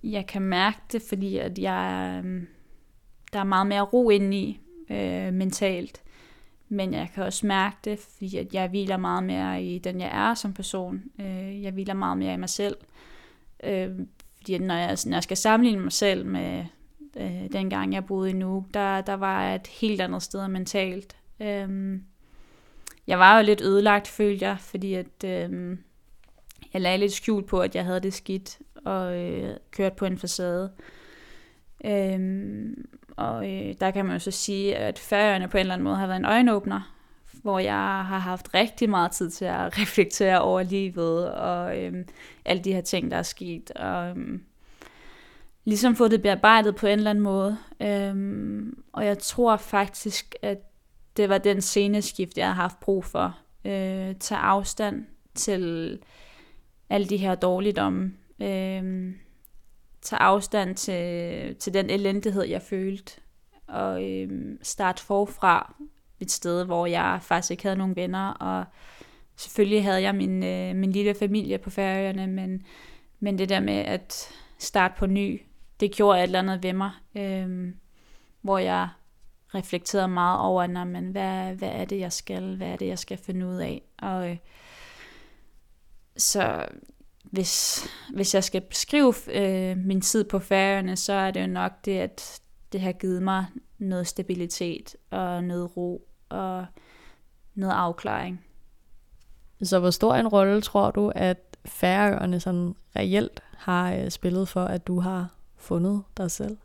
Jeg 0.03 0.27
kan 0.27 0.43
mærke 0.43 0.79
det, 0.93 1.03
fordi 1.09 1.39
at 1.39 1.59
jeg, 1.59 2.23
øh, 2.25 2.43
der 3.33 3.39
er 3.39 3.45
meget 3.45 3.67
mere 3.67 3.83
ro 3.83 4.11
indeni 4.11 4.61
øh, 4.91 5.33
mentalt. 5.33 6.03
Men 6.69 6.95
jeg 6.95 7.11
kan 7.15 7.25
også 7.25 7.47
mærke 7.47 7.77
det, 7.85 7.99
fordi 7.99 8.37
at 8.37 8.55
jeg 8.55 8.69
hviler 8.69 8.97
meget 8.97 9.25
mere 9.25 9.63
i 9.63 9.79
den, 9.79 10.01
jeg 10.01 10.31
er 10.31 10.35
som 10.35 10.53
person. 10.53 11.03
Øh, 11.21 11.63
jeg 11.63 11.73
hviler 11.73 11.95
meget 11.95 12.19
mere 12.19 12.35
i 12.35 12.37
mig 12.37 12.49
selv. 12.49 12.77
Øh, 12.81 13.12
Øh, 13.63 13.91
fordi 14.37 14.59
når 14.59 14.75
jeg, 14.75 14.97
når 15.07 15.17
jeg 15.17 15.23
skal 15.23 15.37
sammenligne 15.37 15.83
mig 15.83 15.93
selv 15.93 16.27
med 16.27 16.65
øh, 17.17 17.53
den 17.53 17.71
gang, 17.71 17.93
jeg 17.93 18.07
boede 18.07 18.31
i 18.31 18.33
Nuuk, 18.33 18.65
der, 18.75 19.01
der 19.01 19.15
var 19.15 19.43
jeg 19.43 19.55
et 19.55 19.67
helt 19.67 20.01
andet 20.01 20.23
sted 20.23 20.49
mentalt. 20.49 21.17
Øh, 21.41 21.99
jeg 23.07 23.19
var 23.19 23.39
jo 23.39 23.45
lidt 23.45 23.61
ødelagt, 23.61 24.09
følte 24.09 24.45
jeg, 24.45 24.57
fordi 24.61 24.95
at, 24.95 25.25
øh, 25.25 25.77
jeg 26.73 26.81
lagde 26.81 26.99
lidt 26.99 27.13
skjult 27.13 27.47
på, 27.47 27.61
at 27.61 27.75
jeg 27.75 27.85
havde 27.85 28.01
det 28.01 28.15
skidt, 28.15 28.59
og 28.85 29.21
øh, 29.21 29.57
kørte 29.71 29.97
på 29.97 30.05
en 30.05 30.19
facade. 30.19 30.73
Øh, 31.85 32.21
og 33.17 33.53
øh, 33.53 33.75
der 33.81 33.91
kan 33.91 34.05
man 34.07 34.15
jo 34.15 34.19
så 34.19 34.31
sige, 34.31 34.77
at 34.77 34.99
færøerne 34.99 35.49
på 35.49 35.57
en 35.57 35.61
eller 35.61 35.75
anden 35.75 35.85
måde 35.85 35.97
har 35.97 36.07
været 36.07 36.19
en 36.19 36.25
øjenåbner 36.25 37.02
hvor 37.43 37.59
jeg 37.59 37.75
har 38.05 38.19
haft 38.19 38.55
rigtig 38.55 38.91
meget 38.91 39.13
tid 39.13 39.31
til 39.31 39.45
at 39.45 39.79
reflektere 39.81 40.41
over 40.41 40.63
livet 40.63 41.33
og 41.33 41.79
øhm, 41.79 42.09
alle 42.45 42.65
de 42.65 42.73
her 42.73 42.81
ting, 42.81 43.11
der 43.11 43.17
er 43.17 43.23
sket. 43.23 43.71
Og 43.71 44.09
øhm, 44.09 44.43
ligesom 45.65 45.97
få 45.97 46.09
det 46.09 46.23
bearbejdet 46.23 46.77
på 46.77 46.87
en 46.87 46.99
eller 46.99 47.11
anden 47.11 47.25
måde. 47.25 47.59
Øhm, 47.81 48.83
og 48.93 49.07
jeg 49.07 49.19
tror 49.19 49.57
faktisk, 49.57 50.35
at 50.43 50.59
det 51.17 51.29
var 51.29 51.39
den 51.39 51.61
sceneskift, 51.61 52.39
jeg 52.39 52.47
har 52.47 52.55
haft 52.63 52.81
brug 52.81 53.05
for. 53.05 53.39
Øh, 53.65 54.15
tage 54.15 54.39
afstand 54.39 55.07
til 55.35 55.99
alle 56.91 57.07
de 57.07 57.17
her 57.17 57.35
dårligdomme. 57.35 58.13
Øh, 58.41 59.13
tage 60.03 60.21
afstand 60.21 60.77
til, 60.77 61.57
til 61.57 61.75
den 61.75 61.91
elendighed, 61.91 62.43
jeg 62.43 62.63
følte. 62.63 63.13
Og 63.69 64.11
øh, 64.11 64.59
starte 64.63 65.03
forfra 65.03 65.75
et 66.23 66.31
sted, 66.31 66.65
hvor 66.65 66.87
jeg 66.87 67.19
faktisk 67.23 67.51
ikke 67.51 67.63
havde 67.63 67.77
nogen 67.77 67.97
venner, 67.97 68.29
og 68.29 68.65
selvfølgelig 69.37 69.85
havde 69.85 70.03
jeg 70.03 70.15
min, 70.15 70.45
øh, 70.45 70.77
min 70.77 70.93
lille 70.93 71.15
familie 71.15 71.59
på 71.59 71.71
færøerne, 71.71 72.27
men, 72.27 72.63
men 73.21 73.39
det 73.39 73.49
der 73.49 73.61
med 73.61 73.75
at 73.75 74.29
starte 74.59 74.95
på 74.99 75.07
ny, 75.07 75.43
det 75.81 75.93
gjorde 75.93 76.19
et 76.19 76.23
eller 76.23 76.39
andet 76.39 76.63
ved 76.63 76.73
mig, 76.73 76.91
øh, 77.15 77.75
hvor 78.41 78.59
jeg 78.59 78.89
reflekterede 79.55 80.09
meget 80.09 80.41
over, 80.41 80.67
når 80.67 80.85
man, 80.85 81.05
hvad, 81.05 81.55
hvad 81.55 81.69
er 81.69 81.85
det, 81.85 81.99
jeg 81.99 82.13
skal, 82.13 82.57
hvad 82.57 82.69
er 82.69 82.77
det, 82.77 82.87
jeg 82.87 82.99
skal 82.99 83.19
finde 83.19 83.47
ud 83.47 83.57
af, 83.57 83.83
og 83.99 84.31
øh, 84.31 84.37
så 86.17 86.67
hvis, 87.23 87.85
hvis 88.15 88.35
jeg 88.35 88.45
skal 88.45 88.61
beskrive 88.61 89.15
øh, 89.33 89.77
min 89.79 90.01
tid 90.01 90.25
på 90.25 90.39
færøerne, 90.39 90.97
så 90.97 91.13
er 91.13 91.31
det 91.31 91.43
jo 91.43 91.47
nok 91.47 91.73
det, 91.85 91.99
at 91.99 92.41
det 92.73 92.81
har 92.81 92.93
givet 92.93 93.23
mig 93.23 93.47
noget 93.79 94.07
stabilitet 94.07 94.97
og 95.11 95.45
noget 95.45 95.77
ro 95.77 96.09
og 96.33 96.67
noget 97.55 97.73
afklaring. 97.73 98.45
Så 99.63 99.79
hvor 99.79 99.91
stor 99.91 100.15
en 100.15 100.29
rolle 100.29 100.61
tror 100.61 100.91
du, 100.91 101.13
at 101.15 101.57
færøerne 101.65 102.41
sådan 102.41 102.75
reelt 102.97 103.43
har 103.57 103.95
øh, 103.95 104.11
spillet 104.11 104.49
for, 104.49 104.65
at 104.65 104.87
du 104.87 105.01
har 105.01 105.29
fundet 105.57 106.03
dig 106.17 106.31
selv? 106.31 106.57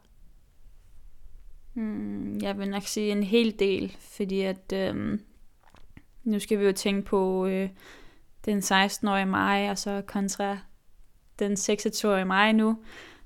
Hmm, 1.74 2.42
jeg 2.42 2.58
vil 2.58 2.70
nok 2.70 2.84
sige 2.84 3.12
en 3.12 3.24
hel 3.24 3.60
del, 3.60 3.98
fordi 4.00 4.42
at 4.42 4.74
øhm, 4.74 5.22
nu 6.24 6.40
skal 6.40 6.60
vi 6.60 6.66
jo 6.66 6.72
tænke 6.72 7.02
på 7.02 7.46
øh, 7.46 7.70
den 8.46 8.60
16-årige 8.60 9.26
mig, 9.26 9.70
og 9.70 9.78
så 9.78 10.02
kontra 10.08 10.58
den 11.40 11.54
26-årige 11.54 12.26
mig 12.26 12.54
nu. 12.54 12.78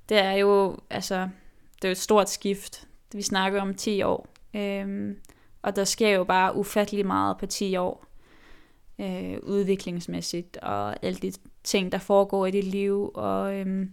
Det 0.09 0.17
er 0.17 0.31
jo, 0.31 0.77
altså, 0.89 1.29
det 1.75 1.83
er 1.83 1.87
jo 1.87 1.91
et 1.91 1.97
stort 1.97 2.29
skift. 2.29 2.87
Vi 3.13 3.21
snakker 3.21 3.61
om 3.61 3.73
10 3.73 4.01
år. 4.01 4.27
Øhm, 4.53 5.17
og 5.61 5.75
der 5.75 5.83
sker 5.83 6.09
jo 6.09 6.23
bare 6.23 6.55
ufattelig 6.55 7.05
meget 7.05 7.37
på 7.37 7.45
10 7.45 7.75
år, 7.75 8.05
øh, 8.99 9.37
udviklingsmæssigt, 9.43 10.57
og 10.57 11.05
alle 11.05 11.19
de 11.19 11.33
ting, 11.63 11.91
der 11.91 11.97
foregår 11.97 12.45
i 12.45 12.51
dit 12.51 12.63
liv, 12.63 13.11
og, 13.13 13.55
øh, 13.55 13.87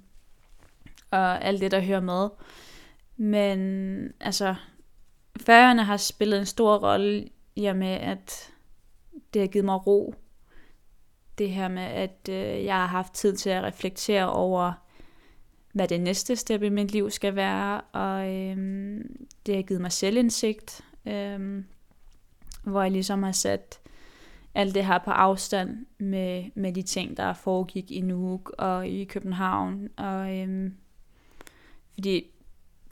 og 1.11 1.45
alt 1.45 1.61
det, 1.61 1.71
der 1.71 1.81
hører 1.81 2.01
med. 2.01 2.29
Men 3.17 4.13
altså, 4.21 4.55
Færøerne 5.41 5.85
har 5.85 5.97
spillet 5.97 6.39
en 6.39 6.47
stor 6.47 6.77
rolle 6.77 7.29
i 7.57 7.65
og 7.65 7.77
med, 7.77 7.89
at 7.89 8.53
det 9.35 9.43
har 9.43 9.47
givet 9.47 9.65
mig 9.65 9.87
ro. 9.87 10.15
Det 11.39 11.51
her 11.51 11.69
med, 11.69 11.83
at 11.83 12.29
øh, 12.31 12.65
jeg 12.65 12.75
har 12.75 12.87
haft 12.87 13.13
tid 13.13 13.37
til 13.37 13.51
at 13.51 13.63
reflektere 13.63 14.33
over, 14.33 14.73
hvad 15.73 15.89
det 15.89 16.01
næste 16.01 16.37
step 16.37 16.63
i 16.63 16.69
mit 16.69 16.93
liv 16.93 17.11
skal 17.11 17.37
være, 17.37 17.81
og 17.81 18.35
øh, 18.35 18.57
det 19.47 19.55
har 19.55 19.63
givet 19.63 19.81
mig 19.81 19.93
selvindsigt, 19.93 20.85
øh, 21.07 21.65
hvor 22.63 22.83
jeg 22.83 22.91
ligesom 22.91 23.23
har 23.23 23.33
sat 23.33 23.81
alt 24.55 24.75
det 24.75 24.87
her 24.87 24.99
på 24.99 25.11
afstand 25.11 25.87
med, 25.99 26.45
med 26.55 26.73
de 26.73 26.83
ting, 26.83 27.17
der 27.17 27.33
foregik 27.33 27.91
i 27.91 28.01
Nuuk 28.01 28.51
og 28.59 28.89
i 28.89 29.05
København. 29.05 29.89
Og, 29.97 30.39
øhm, 30.39 30.75
fordi 31.95 32.25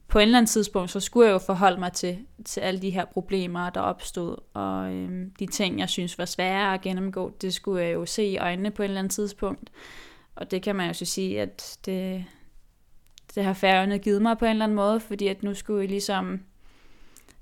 på 0.08 0.18
et 0.18 0.22
eller 0.22 0.38
andet 0.38 0.50
tidspunkt, 0.50 0.90
så 0.90 1.00
skulle 1.00 1.26
jeg 1.26 1.32
jo 1.32 1.38
forholde 1.38 1.80
mig 1.80 1.92
til, 1.92 2.18
til 2.44 2.60
alle 2.60 2.82
de 2.82 2.90
her 2.90 3.04
problemer, 3.04 3.70
der 3.70 3.80
opstod, 3.80 4.36
og 4.54 4.92
øhm, 4.92 5.30
de 5.38 5.46
ting, 5.46 5.78
jeg 5.78 5.88
synes 5.88 6.18
var 6.18 6.24
svære 6.24 6.74
at 6.74 6.80
gennemgå, 6.80 7.36
det 7.40 7.54
skulle 7.54 7.84
jeg 7.84 7.94
jo 7.94 8.06
se 8.06 8.24
i 8.24 8.38
øjnene 8.38 8.70
på 8.70 8.82
et 8.82 8.84
eller 8.84 8.98
andet 8.98 9.12
tidspunkt. 9.12 9.70
Og 10.34 10.50
det 10.50 10.62
kan 10.62 10.76
man 10.76 10.86
jo 10.86 10.92
så 10.92 11.04
sige, 11.04 11.40
at 11.40 11.78
det, 11.86 12.24
det 13.34 13.44
har 13.44 13.52
færgerne 13.52 13.98
givet 13.98 14.22
mig 14.22 14.38
på 14.38 14.44
en 14.44 14.50
eller 14.50 14.64
anden 14.64 14.76
måde, 14.76 15.00
fordi 15.00 15.26
at 15.26 15.42
nu 15.42 15.54
skulle 15.54 15.80
jeg 15.80 15.88
ligesom, 15.88 16.40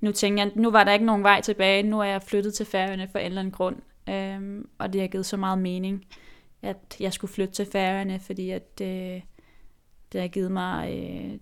nu 0.05 0.13
tænker 0.13 0.45
jeg, 0.45 0.53
nu 0.55 0.71
var 0.71 0.85
der 0.85 0.93
ikke 0.93 1.05
nogen 1.05 1.23
vej 1.23 1.41
tilbage, 1.41 1.83
nu 1.83 2.01
er 2.01 2.05
jeg 2.05 2.23
flyttet 2.23 2.55
til 2.55 2.67
Færøerne 2.67 3.09
for 3.13 3.19
en 3.19 3.27
eller 3.27 3.41
anden 3.41 3.53
grund. 3.53 3.77
Øhm, 4.09 4.69
og 4.79 4.93
det 4.93 5.01
har 5.01 5.09
givet 5.09 5.27
så 5.27 5.37
meget 5.37 5.59
mening, 5.59 6.05
at 6.63 6.97
jeg 7.01 7.13
skulle 7.13 7.33
flytte 7.33 7.55
til 7.55 7.67
Færøerne, 7.73 8.21
fordi 8.21 8.51
at, 8.51 8.81
øh, 8.83 9.23
det 10.13 10.21
har 10.21 10.29
givet 10.29 10.51
mig, 10.51 10.91
øh, 10.91 11.39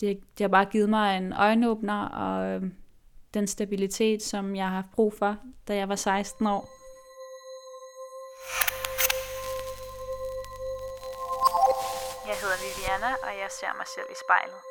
det, 0.00 0.20
det 0.38 0.40
har 0.40 0.48
bare 0.48 0.64
givet 0.64 0.88
mig 0.88 1.16
en 1.16 1.32
øjenåbner 1.32 2.04
og 2.08 2.46
øh, 2.46 2.62
den 3.34 3.46
stabilitet, 3.46 4.22
som 4.22 4.56
jeg 4.56 4.64
har 4.64 4.74
haft 4.74 4.90
brug 4.92 5.14
for, 5.18 5.36
da 5.68 5.76
jeg 5.76 5.88
var 5.88 5.96
16 5.96 6.46
år. 6.46 6.68
Jeg 12.28 12.36
hedder 12.42 12.58
Viviana, 12.64 13.10
og 13.26 13.32
jeg 13.42 13.48
ser 13.60 13.72
mig 13.78 13.86
selv 13.94 14.06
i 14.10 14.16
spejlet. 14.24 14.69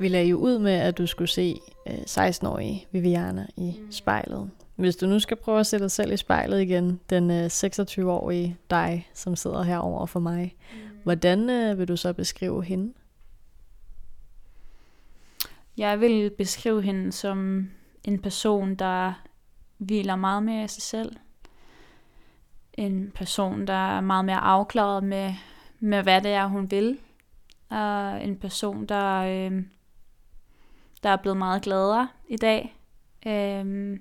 Vi 0.00 0.08
lagde 0.08 0.28
jo 0.28 0.36
ud 0.36 0.58
med, 0.58 0.72
at 0.72 0.98
du 0.98 1.06
skulle 1.06 1.28
se 1.28 1.60
øh, 1.86 1.94
16-årige 1.94 2.86
Viviana 2.92 3.46
i 3.56 3.74
mm. 3.80 3.92
spejlet. 3.92 4.50
Hvis 4.76 4.96
du 4.96 5.06
nu 5.06 5.18
skal 5.18 5.36
prøve 5.36 5.60
at 5.60 5.66
sætte 5.66 5.84
dig 5.84 5.90
selv 5.90 6.12
i 6.12 6.16
spejlet 6.16 6.62
igen, 6.62 7.00
den 7.10 7.30
øh, 7.30 7.46
26-årige 7.46 8.56
dig, 8.70 9.08
som 9.14 9.36
sidder 9.36 9.62
herover 9.62 10.06
for 10.06 10.20
mig, 10.20 10.56
mm. 10.72 10.78
hvordan 11.02 11.50
øh, 11.50 11.78
vil 11.78 11.88
du 11.88 11.96
så 11.96 12.12
beskrive 12.12 12.64
hende? 12.64 12.92
Jeg 15.76 16.00
vil 16.00 16.30
beskrive 16.30 16.82
hende 16.82 17.12
som 17.12 17.68
en 18.04 18.18
person, 18.18 18.74
der 18.74 19.12
hviler 19.78 20.16
meget 20.16 20.42
mere 20.42 20.64
i 20.64 20.68
sig 20.68 20.82
selv. 20.82 21.16
En 22.72 23.12
person, 23.14 23.66
der 23.66 23.96
er 23.96 24.00
meget 24.00 24.24
mere 24.24 24.40
afklaret 24.40 25.04
med, 25.04 25.34
med 25.80 26.02
hvad 26.02 26.22
det 26.22 26.30
er, 26.30 26.46
hun 26.46 26.70
vil. 26.70 26.98
Og 27.70 28.24
en 28.24 28.36
person, 28.36 28.86
der, 28.86 29.14
øh, 29.14 29.62
der 31.02 31.08
er 31.08 31.16
blevet 31.16 31.36
meget 31.36 31.62
gladere 31.62 32.08
i 32.28 32.36
dag. 32.36 32.76
Øh, 33.26 33.98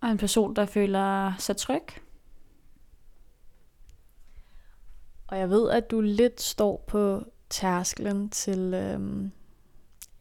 og 0.00 0.10
en 0.10 0.18
person, 0.18 0.56
der 0.56 0.66
føler 0.66 1.32
sig 1.38 1.56
tryg. 1.56 1.82
Og 5.26 5.38
jeg 5.38 5.50
ved, 5.50 5.70
at 5.70 5.90
du 5.90 6.00
lidt 6.00 6.40
står 6.40 6.84
på 6.86 7.24
tærsklen 7.50 8.30
til 8.30 8.74
øhm, 8.74 9.32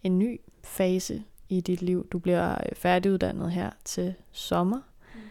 en 0.03 0.19
ny 0.19 0.41
fase 0.63 1.23
i 1.49 1.62
dit 1.62 1.81
liv. 1.81 2.08
Du 2.12 2.19
bliver 2.19 2.51
øh, 2.51 2.75
færdiguddannet 2.75 3.51
her 3.51 3.71
til 3.84 4.13
sommer. 4.31 4.81
Mm. 5.15 5.21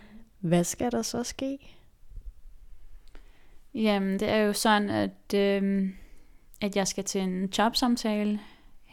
Hvad 0.49 0.65
skal 0.65 0.93
der 0.93 1.03
så 1.03 1.23
ske? 1.23 1.59
Jamen, 3.75 4.21
det 4.21 4.29
er 4.29 4.37
jo 4.37 4.53
sådan, 4.53 4.91
at, 4.91 5.35
øhm, 5.35 5.95
at 6.61 6.77
jeg 6.77 6.89
skal 6.89 7.05
til 7.05 7.21
en 7.21 7.47
jobsamtale 7.59 8.41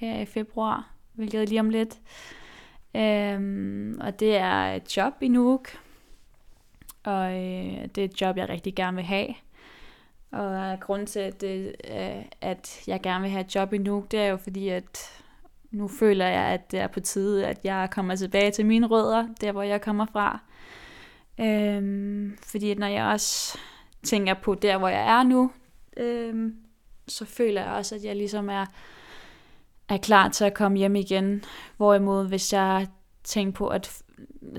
her 0.02 0.20
i 0.20 0.26
februar, 0.26 0.90
hvilket 1.14 1.50
lige 1.50 1.60
om 1.60 1.70
lidt. 1.70 2.00
Øhm, 2.96 3.98
og 4.02 4.20
det 4.20 4.38
er 4.38 4.74
et 4.74 4.98
job 4.98 5.14
i 5.22 5.28
Nuuk, 5.28 5.68
og 7.04 7.32
øh, 7.34 7.88
det 7.96 7.98
er 7.98 8.06
et 8.06 8.22
job, 8.22 8.38
jeg 8.38 8.50
rigtig 8.50 8.76
gerne 8.76 8.96
vil 8.96 9.06
have. 9.06 9.28
Og 10.32 10.54
øh, 10.54 10.80
grunden 10.80 11.08
til, 11.08 11.20
at, 11.20 11.42
det, 11.42 11.76
øh, 11.92 12.26
at 12.42 12.84
jeg 12.88 13.02
gerne 13.02 13.22
vil 13.22 13.32
have 13.32 13.46
et 13.46 13.56
job 13.56 13.74
i 13.74 13.78
Nuuk, 13.78 14.12
det 14.12 14.20
er 14.20 14.28
jo 14.28 14.38
fordi, 14.38 14.70
at 14.70 15.24
nu 15.72 15.88
føler 15.88 16.28
jeg, 16.28 16.44
at 16.44 16.72
det 16.72 16.80
er 16.80 16.88
på 16.88 17.00
tide, 17.00 17.48
at 17.48 17.60
jeg 17.64 17.90
kommer 17.92 18.16
tilbage 18.16 18.52
til 18.52 18.66
mine 18.66 18.88
rødder, 18.88 19.28
der 19.42 19.52
hvor 19.52 19.64
jeg 19.64 19.82
kommer 19.82 20.06
fra. 20.06 20.40
Øhm, 21.40 22.38
fordi 22.44 22.74
når 22.74 22.88
jeg 22.88 23.06
også 23.06 23.58
tænker 24.04 24.34
på 24.34 24.56
der, 24.56 24.78
hvor 24.78 24.88
jeg 24.88 25.20
er 25.20 25.24
nu, 25.24 25.52
øhm, 25.98 26.56
så 27.08 27.26
føler 27.26 27.62
jeg 27.62 27.72
også, 27.72 27.96
at 27.96 28.04
jeg 28.04 28.16
ligesom 28.16 28.50
er 28.50 28.66
er 29.94 29.98
klar 29.98 30.30
til 30.30 30.46
at 30.46 30.54
komme 30.54 30.78
hjem 30.78 30.96
igen. 30.96 31.44
Hvorimod 31.78 32.28
hvis 32.28 32.54
jeg 32.54 32.88
tænkte 33.24 33.58
på, 33.58 33.68
at 33.68 34.04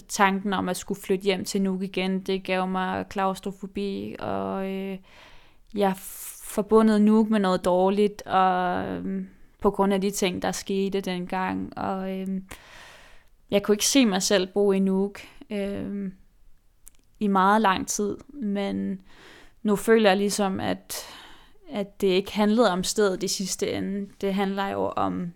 tanken 0.09 0.53
om 0.53 0.69
at 0.69 0.77
skulle 0.77 1.01
flytte 1.01 1.25
hjem 1.25 1.45
til 1.45 1.63
Nuuk 1.63 1.83
igen, 1.83 2.21
det 2.21 2.45
gav 2.45 2.69
mig 2.69 3.07
klaustrofobi, 3.09 4.17
og 4.19 4.71
øh, 4.71 4.99
jeg 5.75 5.97
forbundet 6.43 7.03
Nuuk 7.03 7.31
med 7.31 7.41
noget 7.41 7.65
dårligt, 7.65 8.23
og 8.23 8.85
øh, 8.87 9.25
på 9.61 9.71
grund 9.71 9.93
af 9.93 10.01
de 10.01 10.11
ting, 10.11 10.43
der 10.43 10.53
skete 10.53 11.01
dengang, 11.01 11.79
og 11.79 12.19
øh, 12.19 12.29
jeg 13.51 13.63
kunne 13.63 13.75
ikke 13.75 13.87
se 13.87 14.07
mig 14.07 14.23
selv 14.23 14.47
bo 14.47 14.73
i 14.73 14.79
Nuuk 14.79 15.21
øh, 15.51 16.13
i 17.21 17.27
meget 17.27 17.63
lang 17.63 17.89
tid, 17.89 18.17
men 18.29 19.01
nu 19.63 19.77
føler 19.77 20.11
jeg 20.11 20.17
ligesom, 20.17 20.61
at 20.61 21.07
at 21.73 22.01
det 22.01 22.07
ikke 22.07 22.33
handlede 22.33 22.71
om 22.71 22.85
stedet 22.85 23.23
i 23.23 23.29
sidste 23.29 23.73
ende. 23.73 24.09
Det 24.21 24.35
handler 24.35 24.69
jo 24.69 24.93
om 24.97 25.33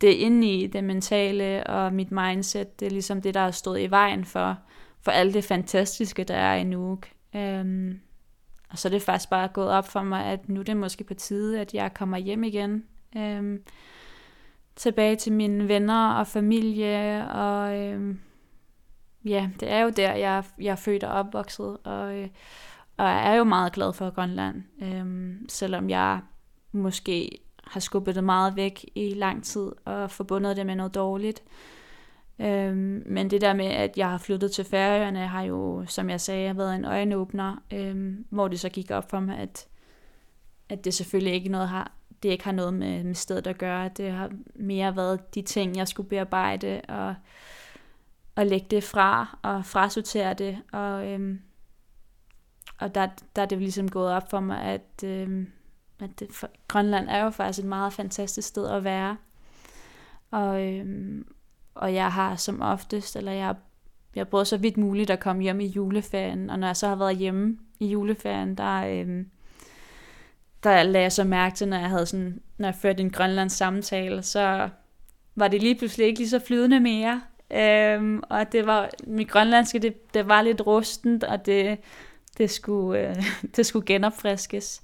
det 0.00 0.12
inde 0.12 0.52
i 0.52 0.66
det 0.66 0.84
mentale 0.84 1.66
og 1.66 1.92
mit 1.92 2.10
mindset. 2.10 2.80
Det 2.80 2.86
er 2.86 2.90
ligesom 2.90 3.22
det, 3.22 3.34
der 3.34 3.40
har 3.40 3.50
stået 3.50 3.80
i 3.80 3.90
vejen 3.90 4.24
for, 4.24 4.58
for 5.00 5.10
alt 5.10 5.34
det 5.34 5.44
fantastiske, 5.44 6.24
der 6.24 6.34
er 6.34 6.54
i 6.54 6.64
Nuuk. 6.64 7.08
Øhm, 7.36 8.00
og 8.70 8.78
så 8.78 8.88
er 8.88 8.90
det 8.90 9.02
faktisk 9.02 9.30
bare 9.30 9.48
gået 9.48 9.68
op 9.68 9.88
for 9.88 10.02
mig, 10.02 10.24
at 10.24 10.48
nu 10.48 10.60
er 10.60 10.64
det 10.64 10.76
måske 10.76 11.04
på 11.04 11.14
tide, 11.14 11.60
at 11.60 11.74
jeg 11.74 11.94
kommer 11.94 12.16
hjem 12.18 12.44
igen. 12.44 12.84
Øhm, 13.16 13.62
tilbage 14.76 15.16
til 15.16 15.32
mine 15.32 15.68
venner 15.68 16.12
og 16.12 16.26
familie. 16.26 17.30
Og 17.30 17.78
øhm, 17.78 18.20
ja, 19.24 19.50
det 19.60 19.70
er 19.70 19.80
jo 19.80 19.90
der, 19.90 20.14
jeg, 20.14 20.44
jeg 20.60 20.70
er 20.72 20.76
født 20.76 21.04
og 21.04 21.12
opvokset. 21.12 21.78
Og, 21.84 22.14
øh, 22.14 22.28
og 22.96 23.06
jeg 23.06 23.32
er 23.32 23.34
jo 23.34 23.44
meget 23.44 23.72
glad 23.72 23.92
for 23.92 24.10
Grønland, 24.10 24.62
øhm, 24.82 25.46
selvom 25.48 25.90
jeg 25.90 26.20
måske 26.72 27.38
har 27.64 27.80
skubbet 27.80 28.14
det 28.14 28.24
meget 28.24 28.56
væk 28.56 28.84
i 28.94 29.14
lang 29.14 29.44
tid 29.44 29.72
og 29.84 30.10
forbundet 30.10 30.56
det 30.56 30.66
med 30.66 30.76
noget 30.76 30.94
dårligt. 30.94 31.42
Øhm, 32.38 33.02
men 33.06 33.30
det 33.30 33.40
der 33.40 33.54
med, 33.54 33.66
at 33.66 33.96
jeg 33.96 34.10
har 34.10 34.18
flyttet 34.18 34.52
til 34.52 34.64
Færøerne, 34.64 35.26
har 35.26 35.42
jo, 35.42 35.84
som 35.86 36.10
jeg 36.10 36.20
sagde, 36.20 36.56
været 36.56 36.74
en 36.74 36.84
øjenåbner, 36.84 37.56
øhm, 37.72 38.26
hvor 38.30 38.48
det 38.48 38.60
så 38.60 38.68
gik 38.68 38.90
op 38.90 39.10
for 39.10 39.20
mig, 39.20 39.38
at, 39.38 39.66
at 40.68 40.84
det 40.84 40.94
selvfølgelig 40.94 41.34
ikke 41.34 41.48
noget 41.48 41.68
har, 41.68 41.92
det 42.22 42.28
ikke 42.28 42.44
har 42.44 42.52
noget 42.52 42.74
med, 42.74 43.04
med 43.04 43.14
stedet 43.14 43.46
at 43.46 43.58
gøre. 43.58 43.90
Det 43.96 44.10
har 44.10 44.30
mere 44.54 44.96
været 44.96 45.34
de 45.34 45.42
ting, 45.42 45.76
jeg 45.76 45.88
skulle 45.88 46.08
bearbejde 46.08 46.80
og, 46.88 47.14
og 48.36 48.46
lægge 48.46 48.66
det 48.70 48.84
fra 48.84 49.38
og 49.42 49.64
frasortere 49.64 50.34
det. 50.34 50.58
Og, 50.72 51.12
øhm, 51.12 51.40
og 52.78 52.94
der, 52.94 53.08
der 53.36 53.42
er 53.42 53.46
det 53.46 53.58
ligesom 53.58 53.90
gået 53.90 54.12
op 54.12 54.30
for 54.30 54.40
mig, 54.40 54.62
at, 54.62 55.04
øh, 55.04 55.46
at 56.00 56.20
det, 56.20 56.28
for, 56.30 56.50
Grønland 56.68 57.08
er 57.08 57.24
jo 57.24 57.30
faktisk 57.30 57.58
et 57.58 57.68
meget 57.68 57.92
fantastisk 57.92 58.48
sted 58.48 58.68
at 58.68 58.84
være. 58.84 59.16
Og, 60.30 60.68
øh, 60.68 61.24
og 61.74 61.94
jeg 61.94 62.12
har 62.12 62.36
som 62.36 62.62
oftest, 62.62 63.16
eller 63.16 63.32
jeg, 63.32 63.54
jeg 64.14 64.28
prøver 64.28 64.44
så 64.44 64.56
vidt 64.56 64.76
muligt 64.76 65.10
at 65.10 65.20
komme 65.20 65.42
hjem 65.42 65.60
i 65.60 65.66
juleferien, 65.66 66.50
og 66.50 66.58
når 66.58 66.66
jeg 66.66 66.76
så 66.76 66.88
har 66.88 66.96
været 66.96 67.16
hjemme 67.16 67.58
i 67.80 67.86
juleferien, 67.86 68.54
der, 68.54 68.86
øh, 68.86 69.24
der 70.62 70.82
lagde 70.82 71.02
jeg 71.02 71.12
så 71.12 71.24
mærke 71.24 71.56
til, 71.56 71.68
når 71.68 71.76
jeg 71.76 71.88
havde 71.88 72.06
sådan, 72.06 72.40
når 72.58 72.68
jeg 72.68 72.74
førte 72.74 73.02
en 73.02 73.10
Grønlands 73.10 73.52
samtale, 73.52 74.22
så 74.22 74.68
var 75.34 75.48
det 75.48 75.62
lige 75.62 75.74
pludselig 75.74 76.06
ikke 76.06 76.20
lige 76.20 76.28
så 76.28 76.38
flydende 76.46 76.80
mere. 76.80 77.22
Øhm, 77.50 78.22
og 78.30 78.52
det 78.52 78.66
var, 78.66 78.90
mit 79.06 79.28
grønlandske, 79.28 79.78
det, 79.78 80.14
det 80.14 80.28
var 80.28 80.42
lidt 80.42 80.66
rustent, 80.66 81.24
og 81.24 81.46
det, 81.46 81.78
det 82.38 82.50
skulle, 82.50 83.08
øh, 83.08 83.24
det 83.56 83.66
skulle 83.66 83.86
genopfriskes. 83.86 84.82